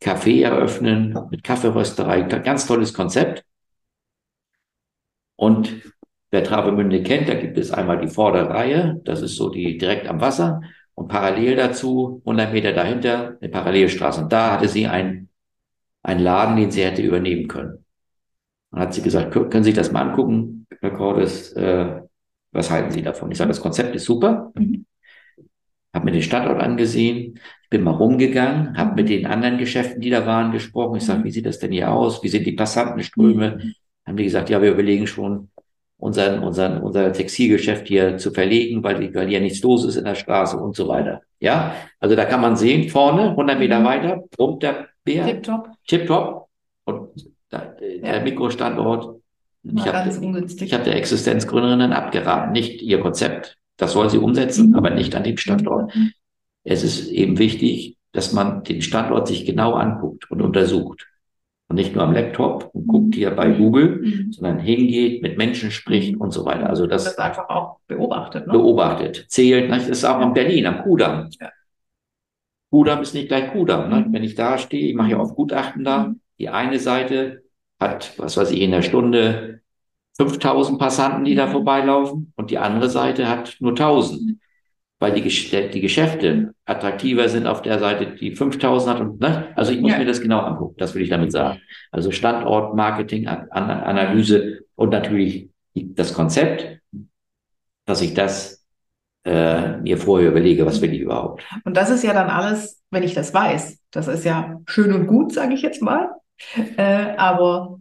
Café 0.00 0.42
eröffnen 0.42 1.18
mit 1.30 1.42
Kaffeerösterei. 1.42 2.22
Ganz 2.22 2.66
tolles 2.66 2.92
Konzept. 2.92 3.44
Und 5.44 5.74
wer 6.30 6.44
Travemünde 6.44 7.02
kennt, 7.02 7.28
da 7.28 7.34
gibt 7.34 7.58
es 7.58 7.70
einmal 7.70 8.00
die 8.00 8.08
Vorderreihe, 8.08 9.00
das 9.04 9.20
ist 9.22 9.36
so 9.36 9.50
die 9.50 9.78
direkt 9.78 10.08
am 10.08 10.20
Wasser. 10.20 10.62
Und 10.94 11.08
parallel 11.08 11.56
dazu, 11.56 12.22
100 12.24 12.52
Meter 12.52 12.72
dahinter, 12.72 13.36
eine 13.40 13.50
Parallelstraße. 13.50 14.22
Und 14.22 14.32
da 14.32 14.52
hatte 14.52 14.68
sie 14.68 14.86
ein 14.86 15.28
einen 16.04 16.20
Laden, 16.20 16.56
den 16.56 16.70
sie 16.70 16.84
hätte 16.84 17.02
übernehmen 17.02 17.48
können. 17.48 17.84
Dann 18.70 18.80
hat 18.80 18.94
sie 18.94 19.02
gesagt, 19.02 19.32
können 19.32 19.64
Sie 19.64 19.70
sich 19.70 19.74
das 19.74 19.90
mal 19.90 20.02
angucken, 20.02 20.66
Herr 20.80 20.90
Cordes, 20.90 21.52
äh, 21.52 22.02
was 22.52 22.70
halten 22.70 22.90
Sie 22.90 23.02
davon? 23.02 23.32
Ich 23.32 23.38
sage, 23.38 23.48
das 23.48 23.60
Konzept 23.60 23.96
ist 23.96 24.04
super. 24.04 24.52
Mhm. 24.54 24.84
Habe 25.92 26.06
mir 26.06 26.12
den 26.12 26.22
Standort 26.22 26.60
angesehen, 26.60 27.38
ich 27.62 27.70
bin 27.70 27.82
mal 27.82 27.92
rumgegangen, 27.92 28.76
habe 28.76 28.96
mit 28.96 29.08
den 29.08 29.26
anderen 29.26 29.58
Geschäften, 29.58 30.00
die 30.00 30.10
da 30.10 30.26
waren, 30.26 30.52
gesprochen. 30.52 30.96
Ich 30.96 31.04
sage, 31.04 31.20
mhm. 31.20 31.24
wie 31.24 31.30
sieht 31.30 31.46
das 31.46 31.58
denn 31.58 31.72
hier 31.72 31.90
aus? 31.90 32.22
Wie 32.22 32.28
sind 32.28 32.46
die 32.46 32.52
Passantenströme? 32.52 33.74
Haben 34.14 34.18
die 34.18 34.24
gesagt, 34.24 34.48
ja, 34.48 34.62
wir 34.62 34.70
überlegen 34.70 35.08
schon, 35.08 35.48
unseren, 35.96 36.44
unseren, 36.44 36.82
unser 36.82 37.12
Textilgeschäft 37.12 37.88
hier 37.88 38.16
zu 38.16 38.30
verlegen, 38.30 38.84
weil, 38.84 39.12
weil 39.12 39.26
hier 39.26 39.40
nichts 39.40 39.60
los 39.62 39.84
ist 39.84 39.96
in 39.96 40.04
der 40.04 40.14
Straße 40.14 40.56
und 40.56 40.76
so 40.76 40.86
weiter. 40.86 41.22
Ja, 41.40 41.74
also 41.98 42.14
da 42.14 42.24
kann 42.24 42.40
man 42.40 42.54
sehen, 42.54 42.88
vorne, 42.88 43.30
100 43.30 43.58
Meter 43.58 43.80
mhm. 43.80 43.84
weiter, 43.84 44.22
brummt 44.36 44.62
der 44.62 44.86
Bär. 45.02 45.24
Tipptopp. 45.88 46.46
Und 46.84 47.08
da, 47.48 47.74
der 47.80 48.18
ja. 48.18 48.22
Mikrostandort. 48.22 49.20
Ich 49.64 49.86
habe 49.86 50.10
hab 50.10 50.84
der 50.84 50.96
Existenzgründerin 50.96 51.80
dann 51.80 51.92
abgeraten, 51.92 52.52
nicht 52.52 52.82
ihr 52.82 53.00
Konzept. 53.00 53.56
Das 53.76 53.92
soll 53.92 54.10
sie 54.10 54.18
umsetzen, 54.18 54.68
mhm. 54.68 54.74
aber 54.76 54.90
nicht 54.90 55.16
an 55.16 55.24
dem 55.24 55.38
Standort. 55.38 55.92
Mhm. 55.96 56.12
Es 56.62 56.84
ist 56.84 57.08
eben 57.08 57.38
wichtig, 57.38 57.96
dass 58.12 58.32
man 58.32 58.62
den 58.62 58.80
Standort 58.80 59.26
sich 59.26 59.44
genau 59.44 59.72
anguckt 59.72 60.30
und 60.30 60.40
untersucht. 60.40 61.08
Und 61.68 61.76
nicht 61.76 61.94
nur 61.94 62.04
am 62.04 62.12
Laptop 62.12 62.70
und 62.74 62.86
guckt 62.86 63.14
hier 63.14 63.30
bei 63.30 63.48
mhm. 63.48 63.58
Google, 63.58 64.00
mhm. 64.02 64.32
sondern 64.32 64.58
hingeht, 64.58 65.22
mit 65.22 65.38
Menschen 65.38 65.70
spricht 65.70 66.16
und 66.20 66.30
so 66.30 66.44
weiter. 66.44 66.68
Also 66.68 66.86
das, 66.86 67.04
das 67.04 67.18
einfach 67.18 67.48
auch 67.48 67.78
beobachtet. 67.86 68.46
Ne? 68.46 68.52
Beobachtet, 68.52 69.26
zählt. 69.28 69.70
Das 69.70 69.88
ist 69.88 70.04
auch 70.04 70.20
in 70.20 70.34
Berlin, 70.34 70.66
am 70.66 70.82
Kudamm. 70.82 71.30
Ja. 71.40 71.50
Kudamm 72.70 73.02
ist 73.02 73.14
nicht 73.14 73.28
gleich 73.28 73.52
Kudamm. 73.52 73.88
Ne? 73.88 74.04
Mhm. 74.06 74.12
Wenn 74.12 74.24
ich 74.24 74.34
da 74.34 74.58
stehe, 74.58 74.88
ich 74.88 74.94
mache 74.94 75.12
ja 75.12 75.18
oft 75.18 75.34
Gutachten 75.34 75.84
da. 75.84 76.08
Mhm. 76.08 76.20
Die 76.38 76.48
eine 76.48 76.78
Seite 76.78 77.42
hat, 77.80 78.12
was 78.18 78.36
weiß 78.36 78.50
ich, 78.50 78.60
in 78.60 78.70
der 78.70 78.82
Stunde 78.82 79.60
5000 80.16 80.78
Passanten, 80.78 81.24
die 81.24 81.34
da 81.34 81.46
mhm. 81.46 81.52
vorbeilaufen 81.52 82.32
und 82.36 82.50
die 82.50 82.58
andere 82.58 82.88
Seite 82.88 83.28
hat 83.28 83.56
nur 83.60 83.72
1000, 83.72 84.38
weil 85.04 85.12
die, 85.12 85.70
die 85.70 85.80
Geschäfte 85.82 86.54
attraktiver 86.64 87.28
sind 87.28 87.46
auf 87.46 87.60
der 87.60 87.78
Seite, 87.78 88.06
die 88.06 88.34
5000 88.34 88.94
hat. 88.94 89.00
Und, 89.02 89.20
ne? 89.20 89.48
Also 89.54 89.70
ich 89.70 89.80
muss 89.82 89.92
ja. 89.92 89.98
mir 89.98 90.06
das 90.06 90.22
genau 90.22 90.38
angucken, 90.40 90.76
das 90.78 90.94
will 90.94 91.02
ich 91.02 91.10
damit 91.10 91.30
sagen. 91.30 91.60
Also 91.92 92.10
Standort, 92.10 92.74
Marketing, 92.74 93.26
Analyse 93.28 94.60
und 94.76 94.88
natürlich 94.88 95.50
das 95.74 96.14
Konzept, 96.14 96.80
dass 97.84 98.00
ich 98.00 98.14
das 98.14 98.64
äh, 99.26 99.76
mir 99.76 99.98
vorher 99.98 100.30
überlege, 100.30 100.64
was 100.64 100.80
will 100.80 100.94
ich 100.94 101.00
überhaupt. 101.00 101.44
Und 101.64 101.76
das 101.76 101.90
ist 101.90 102.02
ja 102.02 102.14
dann 102.14 102.30
alles, 102.30 102.82
wenn 102.90 103.02
ich 103.02 103.12
das 103.12 103.34
weiß. 103.34 103.78
Das 103.90 104.08
ist 104.08 104.24
ja 104.24 104.58
schön 104.64 104.90
und 104.94 105.06
gut, 105.06 105.34
sage 105.34 105.52
ich 105.52 105.60
jetzt 105.60 105.82
mal. 105.82 106.12
Äh, 106.78 107.14
aber 107.18 107.78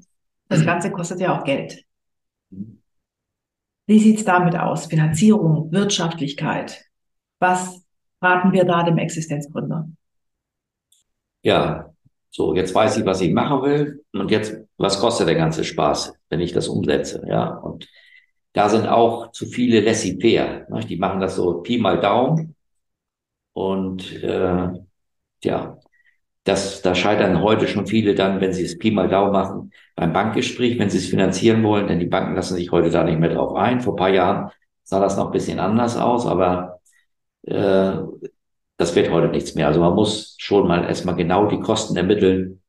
das 0.49 0.65
Ganze 0.65 0.91
kostet 0.91 1.21
ja 1.21 1.39
auch 1.39 1.45
Geld. 1.45 1.85
Wie 3.87 3.99
sieht's 3.99 4.25
damit 4.25 4.57
aus? 4.57 4.87
Finanzierung, 4.87 5.71
Wirtschaftlichkeit. 5.71 6.83
Was 7.43 7.83
raten 8.21 8.53
wir 8.53 8.63
da 8.63 8.83
dem 8.83 8.97
Existenzgründer? 8.97 9.89
Ja, 11.41 11.93
so, 12.29 12.55
jetzt 12.55 12.73
weiß 12.73 12.95
ich, 12.99 13.05
was 13.05 13.19
ich 13.19 13.33
machen 13.33 13.61
will. 13.63 14.05
Und 14.13 14.31
jetzt, 14.31 14.55
was 14.77 15.01
kostet 15.01 15.27
der 15.27 15.35
ganze 15.35 15.65
Spaß, 15.65 16.13
wenn 16.29 16.39
ich 16.39 16.53
das 16.53 16.69
umsetze? 16.69 17.21
Ja, 17.27 17.49
und 17.49 17.89
da 18.53 18.69
sind 18.69 18.87
auch 18.87 19.31
zu 19.31 19.45
viele 19.45 19.81
laissez-faire. 19.81 20.67
Ne? 20.69 20.85
Die 20.87 20.95
machen 20.95 21.19
das 21.19 21.35
so 21.35 21.61
Pi 21.61 21.77
mal 21.79 21.99
Daumen. 21.99 22.55
Und 23.51 24.23
äh, 24.23 24.69
ja, 25.43 25.77
das, 26.45 26.81
da 26.81 26.95
scheitern 26.95 27.41
heute 27.41 27.67
schon 27.67 27.87
viele 27.87 28.15
dann, 28.15 28.39
wenn 28.39 28.53
sie 28.53 28.63
es 28.63 28.79
Pi 28.79 28.89
mal 28.89 29.09
Daumen 29.09 29.33
machen, 29.33 29.73
beim 29.97 30.13
Bankgespräch, 30.13 30.79
wenn 30.79 30.89
sie 30.89 30.99
es 30.99 31.07
finanzieren 31.09 31.61
wollen, 31.63 31.87
denn 31.87 31.99
die 31.99 32.05
Banken 32.05 32.35
lassen 32.35 32.55
sich 32.55 32.71
heute 32.71 32.89
da 32.89 33.03
nicht 33.03 33.19
mehr 33.19 33.33
drauf 33.33 33.53
ein. 33.55 33.81
Vor 33.81 33.97
paar 33.97 34.11
Jahren 34.11 34.49
sah 34.83 35.01
das 35.01 35.17
noch 35.17 35.25
ein 35.25 35.33
bisschen 35.33 35.59
anders 35.59 35.97
aus, 35.97 36.25
aber 36.25 36.72
äh, 37.43 37.93
das 38.77 38.95
wird 38.95 39.11
heute 39.11 39.29
nichts 39.29 39.55
mehr. 39.55 39.67
Also 39.67 39.79
man 39.79 39.95
muss 39.95 40.35
schon 40.39 40.67
mal 40.67 40.85
erstmal 40.85 41.15
genau 41.15 41.47
die 41.47 41.59
Kosten 41.59 41.95
ermitteln. 41.95 42.61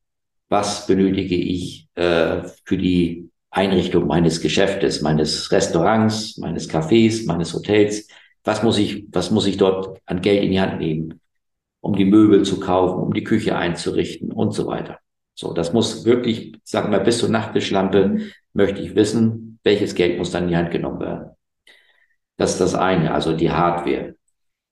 Was 0.49 0.87
benötige 0.87 1.37
ich 1.37 1.89
äh, 1.95 2.43
für 2.65 2.77
die 2.77 3.31
Einrichtung 3.55 4.07
meines 4.07 4.41
Geschäftes, 4.41 5.01
meines 5.01 5.53
Restaurants, 5.53 6.37
meines 6.39 6.69
Cafés, 6.69 7.25
meines 7.27 7.55
Hotels. 7.55 8.09
Was 8.43 8.63
muss 8.63 8.79
ich, 8.79 9.07
was 9.13 9.31
muss 9.31 9.47
ich 9.47 9.57
dort 9.57 10.01
an 10.07 10.21
Geld 10.21 10.43
in 10.43 10.51
die 10.51 10.61
Hand 10.61 10.79
nehmen, 10.79 11.21
um 11.81 11.95
die 11.95 12.05
Möbel 12.05 12.43
zu 12.43 12.59
kaufen, 12.59 13.01
um 13.01 13.15
die 13.15 13.25
Küche 13.25 13.57
einzurichten 13.57 14.33
und 14.33 14.53
so 14.53 14.67
weiter. 14.67 14.99
So, 15.35 15.53
das 15.53 15.73
muss 15.73 16.05
wirklich, 16.05 16.57
sagen 16.65 16.91
wir, 16.91 16.99
bis 17.01 17.19
zur 17.19 17.29
Nachttischlampe 17.29 18.19
möchte 18.53 18.83
ich 18.83 18.95
wissen, 18.97 19.59
welches 19.63 19.95
Geld 19.95 20.19
muss 20.19 20.33
dann 20.33 20.45
in 20.45 20.51
die 20.51 20.57
Hand 20.57 20.71
genommen 20.71 21.01
werden. 21.01 21.31
Das 22.37 22.53
ist 22.53 22.61
das 22.61 22.75
eine, 22.75 23.15
also 23.15 23.37
die 23.37 23.51
Hardware. 23.51 24.17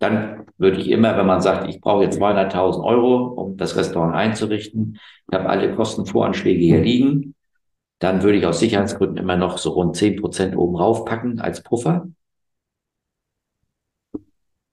Dann 0.03 0.47
würde 0.59 0.81
ich 0.81 0.91
immer, 0.91 1.17
wenn 1.17 1.27
man 1.27 1.41
sagt, 1.41 1.69
ich 1.69 1.81
brauche 1.81 2.03
jetzt 2.03 2.21
200.000 2.21 2.83
Euro, 2.83 3.25
um 3.41 3.57
das 3.57 3.77
Restaurant 3.77 4.17
einzurichten, 4.17 4.99
ich 5.31 5.39
habe 5.39 5.49
alle 5.49 5.77
Kostenvoranschläge 5.77 6.59
hier 6.59 6.81
liegen, 6.81 7.37
dann 8.01 8.25
würde 8.25 8.39
ich 8.39 8.45
aus 8.45 8.59
Sicherheitsgründen 8.59 9.19
immer 9.19 9.37
noch 9.37 9.59
so 9.59 9.71
rund 9.71 9.95
zehn 9.95 10.21
Prozent 10.21 10.57
oben 10.57 10.75
raufpacken 10.75 11.39
als 11.39 11.63
Puffer. 11.63 12.09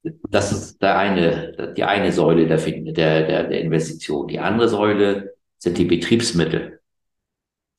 Das 0.01 0.51
ist 0.51 0.81
der 0.81 0.97
eine, 0.97 1.75
die 1.77 1.83
eine 1.83 2.11
Säule 2.11 2.47
der, 2.47 2.57
der, 2.57 3.27
der, 3.27 3.43
der 3.49 3.61
Investition. 3.61 4.27
Die 4.27 4.39
andere 4.39 4.67
Säule 4.67 5.35
sind 5.59 5.77
die 5.77 5.85
Betriebsmittel. 5.85 6.79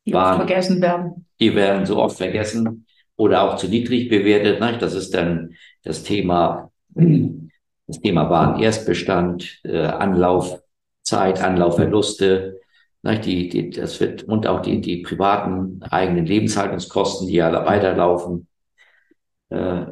Die 0.07 0.13
Waren, 0.13 0.37
vergessen 0.37 0.81
werden. 0.81 1.27
Die 1.41 1.57
werden 1.57 1.85
so 1.85 2.01
oft 2.01 2.19
vergessen 2.19 2.87
oder 3.17 3.43
auch 3.43 3.57
zu 3.57 3.67
niedrig 3.67 4.09
bewertet. 4.09 4.61
Ne? 4.61 4.79
Das 4.79 4.95
ist 4.95 5.13
dann 5.15 5.55
das 5.83 6.05
Thema, 6.05 6.70
das 6.95 8.01
Thema 8.01 8.31
Warenerstbestand, 8.31 9.61
äh, 9.65 9.79
Anlaufzeit, 9.79 11.43
Anlaufverluste, 11.43 12.61
die, 13.03 13.49
die, 13.49 13.71
das 13.71 13.99
wird, 14.01 14.25
und 14.25 14.47
auch 14.47 14.61
die, 14.61 14.81
die 14.81 14.99
privaten 14.99 15.83
eigenen 15.83 16.27
Lebenshaltungskosten, 16.27 17.29
die 17.29 17.35
ja 17.35 17.65
weiterlaufen, 17.65 18.47
äh, 19.49 19.87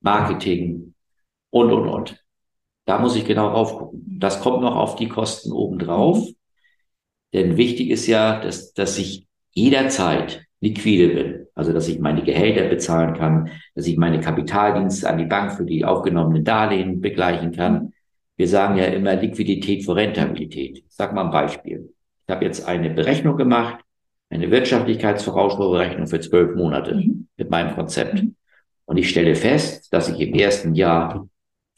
Marketing 0.00 0.94
und, 1.50 1.72
und, 1.72 1.88
und. 1.88 2.24
Da 2.84 2.98
muss 2.98 3.16
ich 3.16 3.24
genau 3.24 3.48
raufgucken. 3.48 4.18
Das 4.20 4.40
kommt 4.40 4.62
noch 4.62 4.76
auf 4.76 4.94
die 4.94 5.08
Kosten 5.08 5.52
obendrauf. 5.52 6.28
Denn 7.32 7.56
wichtig 7.56 7.90
ist 7.90 8.06
ja, 8.06 8.40
dass, 8.40 8.72
dass 8.72 8.98
ich 8.98 9.26
jederzeit 9.50 10.45
liquide 10.66 11.08
bin. 11.08 11.46
Also, 11.54 11.72
dass 11.72 11.88
ich 11.88 11.98
meine 11.98 12.22
Gehälter 12.22 12.68
bezahlen 12.68 13.14
kann, 13.14 13.50
dass 13.74 13.86
ich 13.86 13.96
meine 13.96 14.20
Kapitaldienste 14.20 15.08
an 15.08 15.18
die 15.18 15.24
Bank 15.24 15.52
für 15.52 15.64
die 15.64 15.84
aufgenommenen 15.84 16.44
Darlehen 16.44 17.00
begleichen 17.00 17.52
kann. 17.52 17.92
Wir 18.36 18.48
sagen 18.48 18.76
ja 18.76 18.84
immer 18.84 19.16
Liquidität 19.16 19.84
vor 19.84 19.96
Rentabilität. 19.96 20.78
Ich 20.78 20.84
sag 20.94 21.14
mal 21.14 21.24
ein 21.24 21.30
Beispiel. 21.30 21.94
Ich 22.26 22.34
habe 22.34 22.44
jetzt 22.44 22.66
eine 22.68 22.90
Berechnung 22.90 23.36
gemacht, 23.36 23.84
eine 24.28 24.50
Wirtschaftlichkeitsvorausschauberechnung 24.50 26.06
für 26.06 26.20
zwölf 26.20 26.54
Monate 26.56 26.96
mhm. 26.96 27.28
mit 27.36 27.50
meinem 27.50 27.74
Konzept. 27.74 28.22
Mhm. 28.22 28.34
Und 28.84 28.98
ich 28.98 29.08
stelle 29.08 29.34
fest, 29.34 29.92
dass 29.92 30.08
ich 30.08 30.20
im 30.20 30.34
ersten 30.34 30.74
Jahr, 30.74 31.26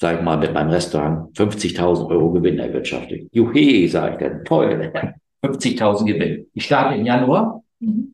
sage 0.00 0.18
ich 0.18 0.24
mal, 0.24 0.38
mit 0.38 0.52
meinem 0.52 0.70
Restaurant 0.70 1.36
50.000 1.36 2.08
Euro 2.10 2.32
Gewinn 2.32 2.58
erwirtschafte. 2.58 3.28
Juhe, 3.30 3.88
sage 3.88 4.14
ich 4.14 4.18
dann, 4.18 4.44
toll, 4.44 4.92
50.000 5.44 6.04
Gewinn. 6.06 6.46
Ich 6.54 6.64
starte 6.64 6.96
im 6.96 7.06
Januar 7.06 7.62
mhm. 7.78 8.12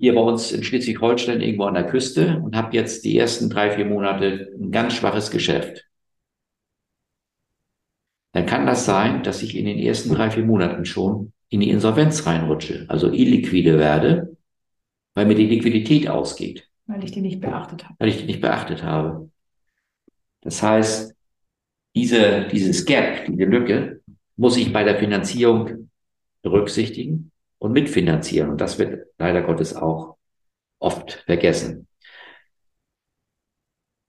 Hier 0.00 0.14
bei 0.14 0.20
uns 0.20 0.52
in 0.52 0.64
Schleswig-Holstein 0.64 1.40
irgendwo 1.40 1.64
an 1.64 1.74
der 1.74 1.86
Küste 1.86 2.40
und 2.44 2.56
habe 2.56 2.76
jetzt 2.76 3.04
die 3.04 3.16
ersten 3.16 3.48
drei, 3.48 3.70
vier 3.70 3.86
Monate 3.86 4.50
ein 4.60 4.70
ganz 4.70 4.94
schwaches 4.94 5.30
Geschäft 5.30 5.84
dann 8.32 8.46
kann 8.46 8.66
das 8.66 8.86
sein, 8.86 9.22
dass 9.22 9.42
ich 9.42 9.56
in 9.56 9.66
den 9.66 9.78
ersten 9.78 10.14
drei, 10.14 10.30
vier 10.30 10.44
Monaten 10.44 10.84
schon 10.84 11.32
in 11.50 11.60
die 11.60 11.70
Insolvenz 11.70 12.26
reinrutsche, 12.26 12.86
also 12.88 13.12
illiquide 13.12 13.78
werde, 13.78 14.36
weil 15.14 15.26
mir 15.26 15.34
die 15.34 15.46
Liquidität 15.46 16.08
ausgeht. 16.08 16.68
Weil 16.86 17.04
ich 17.04 17.12
die 17.12 17.20
nicht 17.20 17.40
beachtet 17.40 17.84
habe. 17.84 17.94
Weil 17.98 18.08
ich 18.08 18.18
die 18.18 18.24
nicht 18.24 18.40
beachtet 18.40 18.82
habe. 18.82 19.30
Das 20.40 20.62
heißt, 20.62 21.14
diese, 21.94 22.48
dieses 22.50 22.86
Gap, 22.86 23.26
diese 23.26 23.44
Lücke, 23.44 24.00
muss 24.36 24.56
ich 24.56 24.72
bei 24.72 24.82
der 24.82 24.98
Finanzierung 24.98 25.90
berücksichtigen 26.40 27.31
und 27.62 27.72
mitfinanzieren. 27.72 28.50
Und 28.50 28.60
das 28.60 28.80
wird 28.80 29.06
leider 29.18 29.42
Gottes 29.42 29.76
auch 29.76 30.16
oft 30.80 31.12
vergessen. 31.26 31.86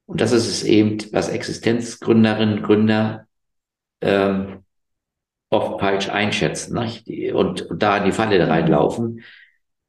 Und 0.08 0.22
das 0.22 0.32
ist 0.32 0.48
es 0.48 0.64
eben, 0.64 0.98
was 1.12 1.30
Existenzgründerinnen, 1.30 2.64
Gründer 2.64 3.28
ähm, 4.02 4.64
oft 5.52 5.80
falsch 5.80 6.10
einschätzen 6.10 6.80
nicht? 6.80 7.08
Und, 7.32 7.62
und 7.62 7.84
da 7.84 7.98
in 7.98 8.06
die 8.06 8.12
Falle 8.12 8.48
reinlaufen. 8.48 9.22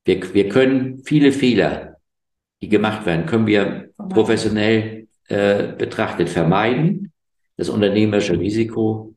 Wir, 0.04 0.34
wir 0.34 0.50
können 0.50 1.02
viele 1.02 1.32
Fehler, 1.32 1.96
die 2.60 2.68
gemacht 2.68 3.06
werden, 3.06 3.24
können 3.24 3.46
wir 3.46 3.88
professionell 4.10 5.08
äh, 5.28 5.72
betrachtet 5.72 6.28
vermeiden. 6.28 7.12
Das 7.56 7.70
unternehmerische 7.70 8.38
Risiko 8.38 9.13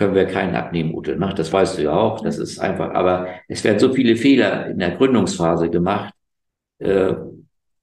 können 0.00 0.14
wir 0.14 0.24
keinen 0.24 0.54
abnehmen, 0.54 0.94
Ute. 0.94 1.18
Ne? 1.18 1.34
Das 1.36 1.52
weißt 1.52 1.76
du 1.76 1.82
ja 1.82 1.92
auch. 1.92 2.22
Das 2.22 2.38
ist 2.38 2.58
einfach, 2.58 2.94
aber 2.94 3.28
es 3.48 3.62
werden 3.64 3.78
so 3.78 3.92
viele 3.92 4.16
Fehler 4.16 4.68
in 4.68 4.78
der 4.78 4.92
Gründungsphase 4.92 5.68
gemacht. 5.68 6.14
Äh, 6.78 7.12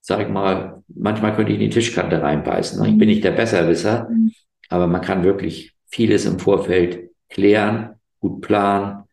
sag 0.02 0.22
ich 0.22 0.28
mal, 0.28 0.82
manchmal 0.88 1.36
könnte 1.36 1.52
ich 1.52 1.60
in 1.60 1.70
die 1.70 1.70
Tischkante 1.70 2.20
reinbeißen. 2.20 2.82
Ne? 2.82 2.90
Ich 2.90 2.98
bin 2.98 3.08
nicht 3.08 3.24
der 3.24 3.34
Besserwisser, 3.34 4.10
mhm. 4.10 4.32
aber 4.68 4.88
man 4.88 5.02
kann 5.02 5.24
wirklich 5.24 5.76
vieles 5.86 6.26
im 6.26 6.40
Vorfeld 6.40 7.12
klären, 7.30 7.92
gut 8.20 8.42
planen. 8.42 9.04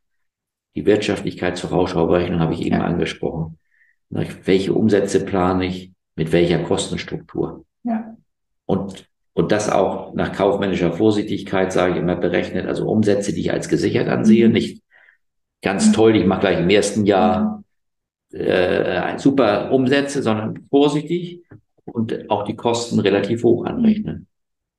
Die 0.74 0.86
Wirtschaftlichkeitsvorausschauberechnung 0.86 2.40
habe 2.40 2.54
ich 2.54 2.62
eben 2.62 2.76
ja. 2.76 2.84
angesprochen. 2.84 3.58
Ne? 4.08 4.26
Welche 4.44 4.72
Umsätze 4.72 5.26
plane 5.26 5.66
ich? 5.66 5.92
Mit 6.16 6.32
welcher 6.32 6.60
Kostenstruktur? 6.60 7.66
Ja. 7.82 8.16
Und 8.64 9.10
und 9.34 9.50
das 9.52 9.68
auch 9.68 10.14
nach 10.14 10.32
kaufmännischer 10.32 10.92
Vorsichtigkeit, 10.92 11.72
sage 11.72 11.94
ich 11.94 11.98
immer, 11.98 12.16
berechnet. 12.16 12.66
Also 12.66 12.88
Umsätze, 12.88 13.32
die 13.32 13.40
ich 13.40 13.52
als 13.52 13.68
gesichert 13.68 14.08
ansehe, 14.08 14.46
mhm. 14.46 14.54
nicht 14.54 14.82
ganz 15.60 15.92
toll, 15.92 16.16
ich 16.16 16.24
mache 16.24 16.40
gleich 16.40 16.58
im 16.60 16.70
ersten 16.70 17.04
Jahr 17.04 17.64
äh, 18.32 19.18
super 19.18 19.72
Umsätze, 19.72 20.22
sondern 20.22 20.66
vorsichtig 20.70 21.42
und 21.84 22.30
auch 22.30 22.44
die 22.44 22.56
Kosten 22.56 23.00
relativ 23.00 23.42
hoch 23.42 23.64
anrechnen. 23.64 24.28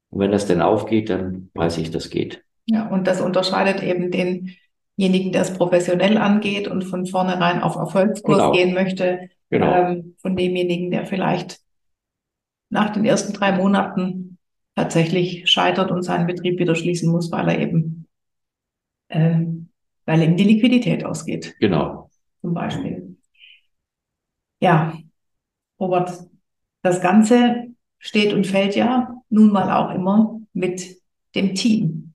Und 0.10 0.20
wenn 0.20 0.32
das 0.32 0.48
denn 0.48 0.62
aufgeht, 0.62 1.10
dann 1.10 1.50
weiß 1.54 1.78
ich, 1.78 1.92
das 1.92 2.10
geht. 2.10 2.44
Ja, 2.66 2.88
und 2.88 3.08
das 3.08 3.22
unterscheidet 3.22 3.84
eben 3.84 4.10
denjenigen, 4.10 5.32
der 5.32 5.42
es 5.42 5.54
professionell 5.54 6.18
angeht 6.18 6.68
und 6.68 6.84
von 6.84 7.06
vornherein 7.06 7.62
auf 7.62 7.76
Erfolgskurs 7.76 8.38
genau. 8.38 8.52
gehen 8.52 8.74
möchte, 8.74 9.30
genau. 9.50 9.74
ähm, 9.74 10.16
von 10.22 10.36
demjenigen, 10.36 10.92
der 10.92 11.06
vielleicht 11.06 11.60
nach 12.70 12.92
den 12.92 13.06
ersten 13.06 13.34
drei 13.34 13.52
Monaten 13.52 14.25
tatsächlich 14.76 15.50
scheitert 15.50 15.92
und 15.92 16.04
seinen 16.04 16.28
Betrieb 16.28 16.60
wieder 16.60 16.76
schließen 16.76 17.12
muss, 17.12 17.32
weil 17.32 17.50
er 17.50 17.60
eben, 17.60 18.08
äh, 19.08 19.40
weil 20.06 20.22
ihm 20.22 20.38
die 20.38 20.44
Liquidität 20.44 21.04
ausgeht. 21.06 21.56
Genau. 21.60 22.10
Zum 22.42 22.54
Beispiel. 22.54 23.18
Ja, 24.60 24.98
Robert, 25.80 26.12
das 26.82 27.02
Ganze 27.02 27.68
steht 28.00 28.34
und 28.34 28.46
fällt 28.46 28.76
ja 28.76 29.16
nun 29.30 29.52
mal 29.52 29.72
auch 29.72 29.94
immer 29.94 30.40
mit 30.54 31.02
dem 31.34 31.56
Team, 31.56 32.14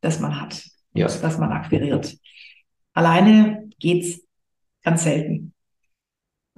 das 0.00 0.20
man 0.20 0.40
hat, 0.40 0.64
ja. 0.94 1.06
das 1.06 1.38
man 1.38 1.52
akquiriert. 1.52 2.16
Alleine 2.92 3.70
geht's 3.78 4.20
ganz 4.82 5.04
selten. 5.04 5.54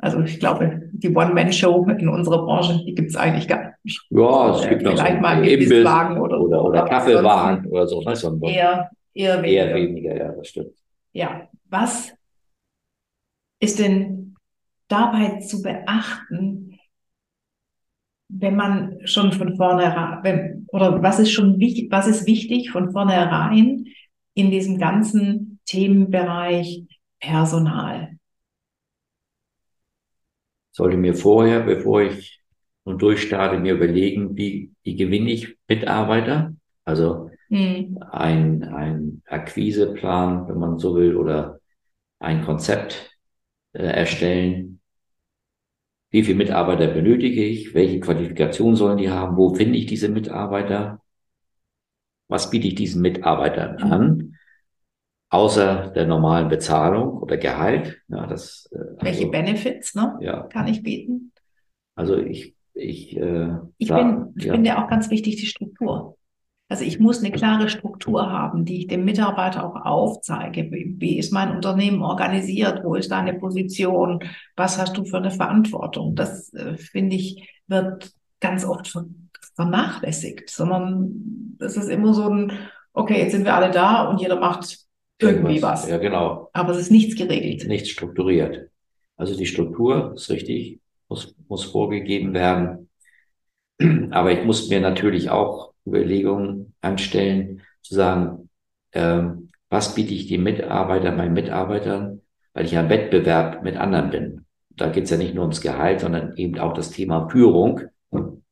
Also 0.02 0.20
ich 0.20 0.40
glaube, 0.40 0.88
die 0.92 1.14
One-Man-Show 1.14 1.86
in 1.98 2.08
unserer 2.08 2.44
Branche, 2.44 2.82
die 2.86 2.94
gibt 2.94 3.10
es 3.10 3.16
eigentlich 3.16 3.46
gar 3.46 3.74
nicht. 3.84 4.00
Ja, 4.08 4.56
es 4.56 4.66
gibt 4.66 4.82
noch 4.82 4.92
vielleicht 4.92 5.16
so 5.16 5.20
mal 5.20 5.46
Imbisswagen 5.46 6.18
oder, 6.18 6.40
oder, 6.40 6.64
oder 6.64 6.84
Kaffeewagen 6.86 7.66
oder 7.66 7.86
so. 7.86 8.00
Ne? 8.00 8.50
Eher, 8.50 8.90
eher 9.12 9.42
weniger. 9.42 9.66
Eher 9.66 9.74
weniger, 9.74 10.16
ja, 10.16 10.32
das 10.32 10.48
stimmt. 10.48 10.72
Ja, 11.12 11.48
was 11.68 12.14
ist 13.60 13.78
denn 13.78 14.36
dabei 14.88 15.38
zu 15.40 15.60
beachten, 15.60 16.78
wenn 18.28 18.56
man 18.56 19.00
schon 19.04 19.32
von 19.32 19.54
vornherein, 19.56 20.66
oder 20.68 21.02
was 21.02 21.18
ist 21.18 21.32
schon 21.32 21.58
wichtig, 21.58 21.90
was 21.90 22.06
ist 22.06 22.26
wichtig 22.26 22.70
von 22.70 22.90
vornherein 22.90 23.84
in 24.34 24.50
diesem 24.50 24.78
ganzen 24.78 25.60
Themenbereich 25.66 26.84
Personal? 27.20 28.16
Sollte 30.70 30.96
mir 30.96 31.14
vorher, 31.14 31.60
bevor 31.60 32.02
ich 32.02 32.40
nun 32.84 32.98
durchstarte, 32.98 33.58
mir 33.58 33.74
überlegen, 33.74 34.36
wie, 34.36 34.72
wie 34.82 34.96
gewinne 34.96 35.30
ich 35.30 35.56
Mitarbeiter? 35.68 36.54
Also 36.84 37.30
mhm. 37.48 37.98
ein, 38.10 38.64
ein 38.64 39.22
Akquiseplan, 39.26 40.48
wenn 40.48 40.58
man 40.58 40.78
so 40.78 40.94
will, 40.94 41.16
oder 41.16 41.60
ein 42.18 42.44
Konzept 42.44 43.16
äh, 43.72 43.82
erstellen. 43.82 44.80
Wie 46.10 46.24
viele 46.24 46.38
Mitarbeiter 46.38 46.88
benötige 46.88 47.44
ich? 47.44 47.74
Welche 47.74 48.00
Qualifikation 48.00 48.74
sollen 48.74 48.98
die 48.98 49.10
haben? 49.10 49.36
Wo 49.36 49.54
finde 49.54 49.78
ich 49.78 49.86
diese 49.86 50.08
Mitarbeiter? 50.08 51.00
Was 52.28 52.50
biete 52.50 52.68
ich 52.68 52.74
diesen 52.74 53.02
Mitarbeitern 53.02 53.76
an? 53.78 54.29
Außer 55.30 55.92
der 55.94 56.06
normalen 56.06 56.48
Bezahlung 56.48 57.18
oder 57.18 57.36
Gehalt. 57.36 58.02
Ja, 58.08 58.26
das, 58.26 58.68
äh, 58.72 58.78
Welche 59.00 59.20
also, 59.20 59.30
Benefits 59.30 59.94
ne, 59.94 60.18
ja. 60.20 60.42
kann 60.42 60.68
ich 60.68 60.82
bieten? 60.82 61.32
Also 61.94 62.18
ich, 62.18 62.54
ich, 62.74 63.16
äh, 63.16 63.56
ich, 63.78 63.88
sag, 63.88 63.98
bin, 63.98 64.34
ich 64.36 64.44
ja. 64.44 64.52
finde 64.52 64.78
auch 64.78 64.88
ganz 64.88 65.10
wichtig 65.10 65.36
die 65.36 65.46
Struktur. 65.46 66.16
Also 66.68 66.84
ich 66.84 67.00
muss 67.00 67.18
eine 67.18 67.32
klare 67.32 67.68
Struktur 67.68 68.30
haben, 68.30 68.64
die 68.64 68.78
ich 68.78 68.86
dem 68.86 69.04
Mitarbeiter 69.04 69.66
auch 69.66 69.84
aufzeige. 69.84 70.70
Wie, 70.70 70.94
wie 70.98 71.18
ist 71.18 71.32
mein 71.32 71.50
Unternehmen 71.50 72.02
organisiert? 72.02 72.84
Wo 72.84 72.94
ist 72.94 73.10
deine 73.10 73.34
Position? 73.34 74.22
Was 74.54 74.78
hast 74.78 74.96
du 74.96 75.04
für 75.04 75.16
eine 75.16 75.32
Verantwortung? 75.32 76.14
Das 76.14 76.52
äh, 76.54 76.76
finde 76.76 77.16
ich 77.16 77.60
wird 77.66 78.12
ganz 78.40 78.64
oft 78.64 78.96
vernachlässigt, 79.54 80.48
sondern 80.50 81.56
es 81.60 81.76
ist 81.76 81.88
immer 81.88 82.14
so 82.14 82.28
ein, 82.28 82.52
okay, 82.92 83.18
jetzt 83.20 83.32
sind 83.32 83.44
wir 83.44 83.54
alle 83.54 83.70
da 83.70 84.08
und 84.08 84.20
jeder 84.20 84.38
macht 84.38 84.89
irgendwie 85.20 85.62
was. 85.62 85.88
Ja, 85.88 85.98
genau. 85.98 86.50
Aber 86.52 86.72
es 86.72 86.78
ist 86.78 86.90
nichts 86.90 87.16
geregelt. 87.16 87.66
Nichts 87.66 87.90
strukturiert. 87.90 88.68
Also 89.16 89.36
die 89.36 89.46
Struktur 89.46 90.14
ist 90.14 90.30
richtig, 90.30 90.80
muss, 91.08 91.34
muss 91.48 91.64
vorgegeben 91.64 92.32
werden. 92.34 92.88
Aber 94.10 94.32
ich 94.32 94.44
muss 94.44 94.68
mir 94.68 94.80
natürlich 94.80 95.30
auch 95.30 95.72
Überlegungen 95.86 96.74
anstellen, 96.80 97.62
zu 97.82 97.94
sagen, 97.94 98.48
ähm, 98.92 99.50
was 99.68 99.94
biete 99.94 100.14
ich 100.14 100.26
den 100.26 100.42
Mitarbeitern, 100.42 101.16
meinen 101.16 101.34
Mitarbeitern, 101.34 102.22
weil 102.52 102.64
ich 102.64 102.72
ja 102.72 102.80
im 102.80 102.88
Wettbewerb 102.88 103.62
mit 103.62 103.76
anderen 103.76 104.10
bin. 104.10 104.46
Da 104.70 104.88
geht 104.88 105.04
es 105.04 105.10
ja 105.10 105.16
nicht 105.16 105.34
nur 105.34 105.44
ums 105.44 105.60
Gehalt, 105.60 106.00
sondern 106.00 106.36
eben 106.36 106.58
auch 106.58 106.72
das 106.72 106.90
Thema 106.90 107.28
Führung. 107.28 107.82
Und 108.08 108.42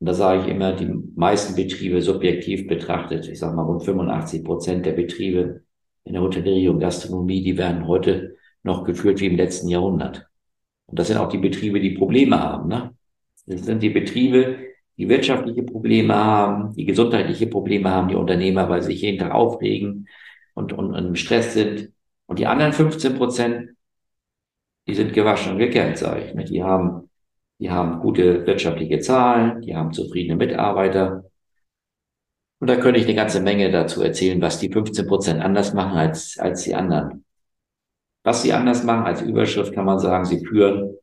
da 0.00 0.14
sage 0.14 0.42
ich 0.42 0.48
immer, 0.48 0.74
die 0.74 0.92
meisten 1.16 1.56
Betriebe 1.56 2.02
subjektiv 2.02 2.68
betrachtet, 2.68 3.28
ich 3.28 3.38
sage 3.38 3.56
mal 3.56 3.62
rund 3.62 3.84
85 3.84 4.44
Prozent 4.44 4.86
der 4.86 4.92
Betriebe 4.92 5.62
in 6.06 6.12
der 6.12 6.22
Hotellerie 6.22 6.68
und 6.68 6.78
Gastronomie, 6.78 7.42
die 7.42 7.58
werden 7.58 7.86
heute 7.86 8.36
noch 8.62 8.84
geführt 8.84 9.20
wie 9.20 9.26
im 9.26 9.36
letzten 9.36 9.68
Jahrhundert. 9.68 10.28
Und 10.86 10.98
das 10.98 11.08
sind 11.08 11.18
auch 11.18 11.28
die 11.28 11.38
Betriebe, 11.38 11.80
die 11.80 11.90
Probleme 11.90 12.40
haben. 12.40 12.68
Ne? 12.68 12.94
Das 13.46 13.64
sind 13.64 13.82
die 13.82 13.90
Betriebe, 13.90 14.58
die 14.96 15.08
wirtschaftliche 15.08 15.64
Probleme 15.64 16.14
haben, 16.14 16.72
die 16.74 16.86
gesundheitliche 16.86 17.48
Probleme 17.48 17.90
haben, 17.90 18.08
die 18.08 18.14
Unternehmer, 18.14 18.68
weil 18.68 18.82
sie 18.82 18.92
sich 18.92 19.02
jeden 19.02 19.18
Tag 19.18 19.32
aufregen 19.32 20.08
und, 20.54 20.72
und, 20.72 20.94
und 20.94 21.06
im 21.06 21.16
Stress 21.16 21.54
sind. 21.54 21.92
Und 22.26 22.38
die 22.38 22.46
anderen 22.46 22.72
15 22.72 23.16
Prozent, 23.16 23.70
die 24.86 24.94
sind 24.94 25.12
gewaschen 25.12 25.52
und 25.52 25.58
gekämmt, 25.58 25.98
sage 25.98 26.24
ich. 26.24 26.34
Ne? 26.34 26.44
Die 26.44 26.62
haben, 26.62 27.10
die 27.58 27.70
haben 27.70 27.98
gute 27.98 28.46
wirtschaftliche 28.46 29.00
Zahlen, 29.00 29.60
die 29.60 29.74
haben 29.74 29.92
zufriedene 29.92 30.36
Mitarbeiter, 30.36 31.24
und 32.58 32.68
da 32.68 32.76
könnte 32.76 32.98
ich 32.98 33.06
eine 33.06 33.14
ganze 33.14 33.40
Menge 33.40 33.70
dazu 33.70 34.02
erzählen, 34.02 34.40
was 34.40 34.58
die 34.58 34.72
15 34.72 35.06
Prozent 35.06 35.42
anders 35.42 35.74
machen 35.74 35.98
als, 35.98 36.38
als 36.38 36.62
die 36.62 36.74
anderen. 36.74 37.24
Was 38.22 38.42
sie 38.42 38.52
anders 38.52 38.82
machen 38.82 39.04
als 39.04 39.22
Überschrift 39.22 39.74
kann 39.74 39.84
man 39.84 39.98
sagen, 39.98 40.24
sie 40.24 40.44
führen 40.44 40.96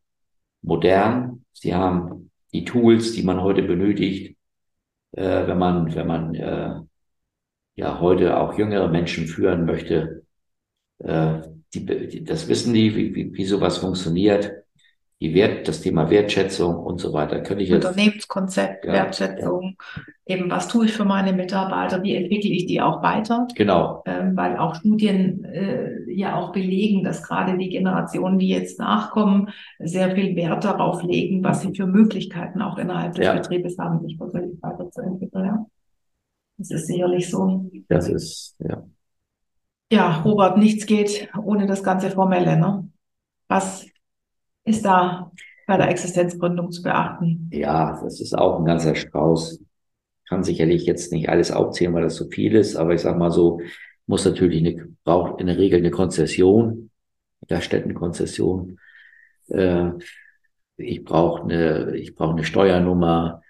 modern. 0.62 1.46
Sie 1.54 1.74
haben 1.74 2.32
die 2.54 2.66
Tools, 2.66 3.14
die 3.14 3.24
man 3.24 3.42
heute 3.42 3.64
benötigt, 3.64 4.36
äh, 5.12 5.48
wenn 5.48 5.58
man, 5.58 5.94
wenn 5.96 6.08
man 6.08 6.36
äh, 6.36 6.82
ja 7.76 8.00
heute 8.00 8.38
auch 8.38 8.58
jüngere 8.58 8.90
Menschen 8.90 9.28
führen 9.28 9.66
möchte. 9.66 10.26
Äh, 11.00 11.42
die, 11.74 11.86
die, 11.86 12.24
das 12.24 12.48
wissen 12.48 12.74
die, 12.74 12.96
wie, 12.96 13.16
wie, 13.16 13.34
wie 13.34 13.46
sowas 13.46 13.78
funktioniert 13.78 14.63
die 15.24 15.34
Wert, 15.34 15.70
das 15.70 15.80
Thema 15.80 16.10
Wertschätzung 16.10 16.76
und 16.76 17.00
so 17.00 17.14
weiter. 17.14 17.40
Könnte 17.40 17.64
ich 17.64 17.70
jetzt, 17.70 17.86
Unternehmenskonzept, 17.86 18.84
ja, 18.84 18.92
Wertschätzung, 18.92 19.78
ja. 20.28 20.36
eben 20.36 20.52
was 20.52 20.68
tue 20.68 20.86
ich 20.86 20.92
für 20.92 21.06
meine 21.06 21.32
Mitarbeiter, 21.32 22.04
wie 22.04 22.14
entwickle 22.14 22.50
ich 22.50 22.66
die 22.66 22.82
auch 22.82 23.02
weiter? 23.02 23.48
Genau. 23.56 24.04
Ähm, 24.06 24.36
weil 24.36 24.58
auch 24.58 24.76
Studien 24.76 25.46
äh, 25.46 26.12
ja 26.12 26.36
auch 26.36 26.52
belegen, 26.52 27.06
dass 27.06 27.24
gerade 27.24 27.58
die 27.58 27.70
Generationen, 27.70 28.38
die 28.38 28.50
jetzt 28.50 28.80
nachkommen, 28.80 29.50
sehr 29.80 30.14
viel 30.14 30.36
Wert 30.36 30.66
darauf 30.66 31.02
legen, 31.04 31.42
was 31.42 31.62
sie 31.62 31.74
für 31.74 31.88
Möglichkeiten 31.88 32.62
auch 32.62 32.78
innerhalb 32.78 33.16
des 33.16 33.26
ja. 33.26 33.34
Betriebes 33.34 33.78
haben, 33.78 34.02
sich 34.06 34.18
persönlich 34.18 34.62
weiterzuentwickeln. 34.62 35.46
Ja. 35.46 35.66
Das 36.58 36.70
ist 36.70 36.88
sicherlich 36.88 37.30
so. 37.30 37.72
Das 37.88 38.10
ist, 38.10 38.58
ja. 38.60 38.84
Ja, 39.90 40.22
Robert, 40.26 40.58
nichts 40.58 40.86
geht 40.86 41.30
ohne 41.42 41.66
das 41.66 41.82
ganze 41.82 42.12
Formelle. 42.12 42.58
Ne? 42.58 42.90
Was 43.48 43.86
ist 44.66 44.84
da 44.86 45.32
bei 45.68 45.78
der 45.78 45.90
Existenzgründung 45.90 46.72
zu 46.72 46.82
beachten? 46.82 47.50
Ja, 47.52 48.00
das 48.04 48.20
ist 48.20 48.38
auch 48.38 48.60
ein 48.60 48.66
ganzer 48.66 48.96
Strauß. 48.96 49.60
Kann 50.28 50.44
sicherlich 50.44 50.86
jetzt 50.86 51.12
nicht 51.12 51.30
alles 51.30 51.52
aufzählen, 51.52 51.94
weil 51.94 52.04
das 52.04 52.16
so 52.16 52.30
viel 52.30 52.56
ist, 52.56 52.76
aber 52.76 52.94
ich 52.94 53.02
sag 53.02 53.18
mal 53.18 53.32
so, 53.32 53.62
muss 54.06 54.26
natürlich 54.26 54.60
eine, 54.66 54.88
braucht 55.04 55.40
in 55.40 55.48
der 55.48 55.58
Regel 55.58 55.80
eine 55.80 55.92
Konzession, 55.92 56.90
Gaststättenkonzession. 57.48 58.80
Äh, 59.50 59.92
ich 60.78 61.04
brauche 61.04 61.44
eine, 61.44 61.96
ich 61.96 62.16
brauche 62.16 62.34
eine 62.34 62.44
Steuernummer. 62.44 63.42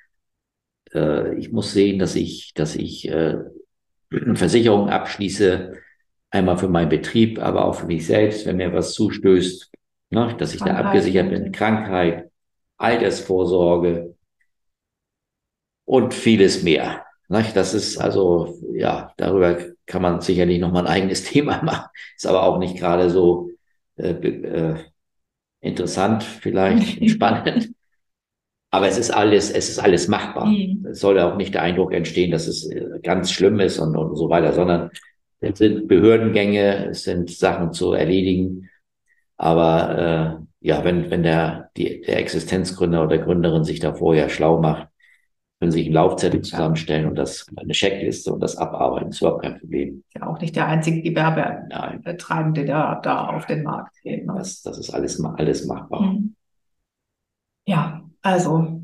Äh, 0.93 1.35
ich 1.35 1.51
muss 1.51 1.73
sehen, 1.73 1.99
dass 1.99 2.15
ich, 2.15 2.53
dass 2.53 2.75
ich 2.75 3.07
äh, 3.07 3.37
eine 4.11 4.35
Versicherung 4.35 4.89
abschließe, 4.89 5.73
einmal 6.29 6.57
für 6.57 6.67
meinen 6.67 6.89
Betrieb, 6.89 7.39
aber 7.39 7.65
auch 7.65 7.75
für 7.75 7.85
mich 7.85 8.05
selbst, 8.07 8.45
wenn 8.45 8.57
mir 8.57 8.73
was 8.73 8.93
zustößt, 8.93 9.71
ne, 10.13 10.35
dass 10.37 10.53
ich 10.53 10.61
da 10.61 10.75
abgesichert 10.75 11.29
bin. 11.29 11.51
Krankheit, 11.51 12.31
Altersvorsorge 12.77 14.15
und 15.85 16.13
vieles 16.13 16.63
mehr. 16.63 17.05
Ne? 17.29 17.45
Das 17.53 17.73
ist 17.73 17.97
also, 17.97 18.57
ja, 18.73 19.13
darüber 19.17 19.57
kann 19.85 20.01
man 20.01 20.21
sicherlich 20.21 20.59
nochmal 20.59 20.87
ein 20.87 20.93
eigenes 20.93 21.23
Thema 21.29 21.61
machen. 21.63 21.89
Ist 22.15 22.27
aber 22.27 22.43
auch 22.43 22.59
nicht 22.59 22.77
gerade 22.77 23.09
so 23.09 23.49
äh, 23.95 24.11
äh, 24.11 24.75
interessant, 25.61 26.23
vielleicht 26.23 27.09
spannend. 27.09 27.73
Aber 28.71 28.87
es 28.87 28.97
ist 28.97 29.11
alles, 29.11 29.51
es 29.51 29.69
ist 29.69 29.79
alles 29.79 30.07
machbar. 30.07 30.47
Mhm. 30.47 30.87
Es 30.91 30.99
soll 30.99 31.19
auch 31.19 31.35
nicht 31.35 31.53
der 31.53 31.61
Eindruck 31.61 31.93
entstehen, 31.93 32.31
dass 32.31 32.47
es 32.47 32.67
äh, 32.69 32.99
ganz 33.03 33.31
schlimm 33.31 33.59
ist 33.59 33.77
und, 33.77 33.95
und 33.95 34.15
so 34.15 34.29
weiter, 34.29 34.53
sondern 34.53 34.89
es 35.41 35.59
sind 35.59 35.87
Behördengänge, 35.87 36.89
es 36.89 37.03
sind 37.03 37.29
Sachen 37.29 37.73
zu 37.73 37.93
erledigen. 37.93 38.69
Aber 39.37 39.97
äh, 40.61 40.67
ja, 40.67 40.83
wenn, 40.83 41.09
wenn 41.11 41.23
der, 41.23 41.69
die, 41.75 42.01
der 42.01 42.19
Existenzgründer 42.19 43.03
oder 43.03 43.17
Gründerin 43.17 43.63
sich 43.63 43.79
da 43.79 43.93
vorher 43.93 44.29
schlau 44.29 44.61
macht, 44.61 44.87
können 45.59 45.71
sich 45.71 45.85
einen 45.85 45.95
Laufzettel 45.95 46.41
zusammenstellen 46.41 47.07
und 47.07 47.15
das 47.15 47.47
eine 47.55 47.73
Checkliste 47.73 48.33
und 48.33 48.41
das 48.41 48.57
abarbeiten. 48.57 49.09
Ist 49.09 49.21
überhaupt 49.21 49.43
kein 49.43 49.59
Problem. 49.59 50.03
Ja, 50.13 50.27
auch 50.27 50.39
nicht 50.39 50.55
der 50.55 50.67
einzige 50.67 51.01
Gewerbetreibende, 51.01 52.65
der 52.65 52.99
da 53.01 53.27
auf 53.27 53.45
den 53.45 53.63
Markt 53.63 53.95
geht. 54.03 54.25
Ne? 54.25 54.33
Das, 54.37 54.61
das 54.61 54.77
ist 54.77 54.89
alles, 54.93 55.23
alles 55.23 55.65
machbar. 55.65 56.01
Mhm. 56.01 56.35
Ja, 57.65 58.03
also 58.21 58.81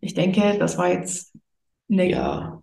ich 0.00 0.12
denke, 0.12 0.56
das 0.58 0.76
war 0.76 0.90
jetzt 0.90 1.34
eine 1.90 2.10
ja, 2.10 2.60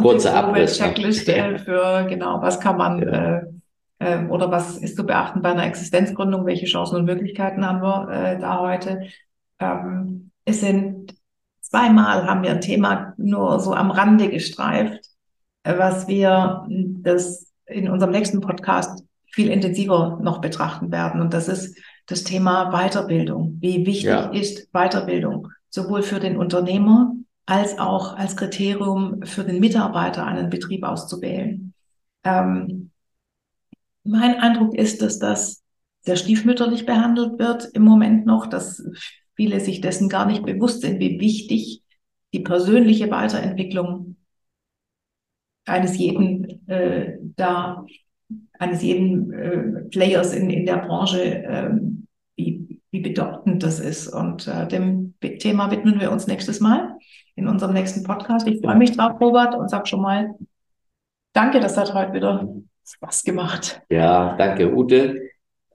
kurze 0.00 0.32
Abriss. 0.32 0.78
Checkliste 0.78 1.58
für 1.64 2.06
genau, 2.08 2.40
was 2.40 2.60
kann 2.60 2.76
man 2.76 3.02
ja. 3.02 3.38
äh, 3.38 3.42
äh, 3.98 4.24
oder 4.26 4.50
was 4.50 4.76
ist 4.78 4.96
zu 4.96 5.04
beachten 5.04 5.42
bei 5.42 5.50
einer 5.50 5.66
Existenzgründung, 5.66 6.46
welche 6.46 6.66
Chancen 6.66 6.96
und 6.96 7.04
Möglichkeiten 7.04 7.66
haben 7.66 7.80
wir 7.80 8.08
äh, 8.10 8.38
da 8.38 8.60
heute. 8.60 9.02
Ähm, 9.58 10.30
es 10.44 10.60
sind 10.60 11.14
zweimal 11.60 12.26
haben 12.26 12.42
wir 12.42 12.50
ein 12.50 12.60
Thema 12.60 13.14
nur 13.16 13.58
so 13.60 13.74
am 13.74 13.90
Rande 13.90 14.28
gestreift, 14.30 15.06
äh, 15.64 15.76
was 15.78 16.08
wir 16.08 16.66
das 16.68 17.52
in 17.66 17.88
unserem 17.90 18.12
nächsten 18.12 18.40
Podcast 18.40 19.04
viel 19.26 19.50
intensiver 19.50 20.18
noch 20.22 20.40
betrachten 20.40 20.92
werden. 20.92 21.20
Und 21.20 21.34
das 21.34 21.48
ist 21.48 21.76
das 22.06 22.24
Thema 22.24 22.70
Weiterbildung. 22.70 23.58
Wie 23.60 23.84
wichtig 23.84 24.04
ja. 24.04 24.30
ist 24.30 24.72
Weiterbildung 24.72 25.48
sowohl 25.68 26.02
für 26.02 26.20
den 26.20 26.36
Unternehmer 26.36 27.12
als 27.44 27.78
auch 27.78 28.16
als 28.16 28.36
Kriterium 28.36 29.22
für 29.24 29.44
den 29.44 29.60
Mitarbeiter 29.60 30.24
einen 30.24 30.50
Betrieb 30.50 30.84
auszuwählen. 30.84 31.74
Ähm, 32.24 32.90
mein 34.06 34.36
Eindruck 34.36 34.74
ist, 34.74 35.02
dass 35.02 35.18
das 35.18 35.62
sehr 36.00 36.16
stiefmütterlich 36.16 36.86
behandelt 36.86 37.38
wird 37.38 37.66
im 37.74 37.82
Moment 37.82 38.26
noch, 38.26 38.46
dass 38.46 38.84
viele 39.34 39.60
sich 39.60 39.80
dessen 39.80 40.08
gar 40.08 40.26
nicht 40.26 40.44
bewusst 40.44 40.82
sind, 40.82 41.00
wie 41.00 41.20
wichtig 41.20 41.82
die 42.32 42.40
persönliche 42.40 43.10
Weiterentwicklung 43.10 44.16
eines 45.64 45.98
jeden 45.98 46.68
äh, 46.68 47.18
da 47.36 47.84
eines 48.58 48.82
jeden 48.82 49.32
äh, 49.32 49.82
Players 49.90 50.32
in, 50.32 50.48
in 50.48 50.64
der 50.64 50.78
Branche, 50.78 51.44
äh, 51.44 51.70
wie, 52.36 52.80
wie 52.90 53.00
bedeutend 53.00 53.62
das 53.62 53.80
ist. 53.80 54.08
Und 54.08 54.48
äh, 54.48 54.66
dem 54.66 55.14
Thema 55.20 55.70
widmen 55.70 56.00
wir 56.00 56.10
uns 56.10 56.26
nächstes 56.26 56.60
Mal 56.60 56.96
in 57.34 57.48
unserem 57.48 57.74
nächsten 57.74 58.02
Podcast. 58.04 58.46
Ich 58.46 58.60
freue 58.60 58.76
mich 58.76 58.96
drauf, 58.96 59.20
Robert, 59.20 59.54
und 59.54 59.68
sag 59.68 59.86
schon 59.86 60.00
mal 60.00 60.34
Danke, 61.36 61.60
das 61.60 61.76
hat 61.76 61.92
heute 61.92 62.14
wieder 62.14 62.48
Spaß 62.86 63.24
gemacht. 63.24 63.82
Ja, 63.90 64.36
danke, 64.36 64.72
Ute 64.74 65.26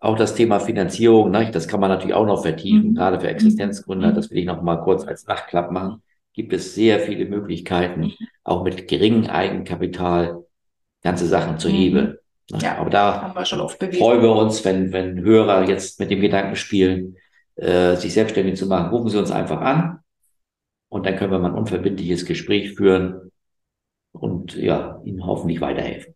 auch 0.02 0.18
das 0.18 0.34
Thema 0.34 0.60
Finanzierung, 0.60 1.30
ne, 1.30 1.52
das 1.52 1.68
kann 1.68 1.80
man 1.80 1.92
natürlich 1.92 2.16
auch 2.16 2.26
noch 2.26 2.42
vertiefen, 2.42 2.90
mhm. 2.90 2.96
gerade 2.96 3.20
für 3.20 3.30
Existenzgründer. 3.30 4.10
Mhm. 4.10 4.16
Das 4.16 4.32
will 4.32 4.40
ich 4.40 4.46
noch 4.46 4.62
mal 4.62 4.78
kurz 4.78 5.06
als 5.06 5.28
Nachklapp 5.28 5.72
machen. 5.72 6.02
Gibt 6.34 6.54
es 6.54 6.74
sehr 6.76 7.00
viele 7.00 7.26
Möglichkeiten, 7.26 8.02
mhm. 8.02 8.14
auch 8.44 8.64
mit 8.64 8.88
geringem 8.88 9.30
Eigenkapital 9.30 10.44
ganze 11.04 11.28
Sachen 11.28 11.60
zu 11.60 11.70
mhm. 11.70 11.74
hebeln. 11.74 12.18
Ne? 12.50 12.60
Ja, 12.62 12.78
aber 12.80 12.90
da 12.90 13.32
freuen 13.32 14.22
wir 14.22 14.36
uns, 14.36 14.66
wenn, 14.66 14.92
wenn 14.92 15.22
Hörer 15.22 15.70
jetzt 15.70 16.00
mit 16.00 16.10
dem 16.10 16.20
Gedanken 16.20 16.56
spielen, 16.56 17.18
äh, 17.56 17.96
sich 17.96 18.14
selbstständig 18.14 18.58
zu 18.58 18.66
machen, 18.66 18.90
rufen 18.90 19.10
Sie 19.10 19.20
uns 19.20 19.30
einfach 19.30 19.62
an 19.62 20.00
und 20.90 21.06
dann 21.06 21.16
können 21.16 21.32
wir 21.32 21.40
mal 21.40 21.52
ein 21.52 21.58
unverbindliches 21.58 22.26
Gespräch 22.26 22.74
führen 22.74 23.32
und 24.14 24.56
ja, 24.56 25.00
Ihnen 25.04 25.26
hoffentlich 25.28 25.62
weiterhelfen. 25.62 26.16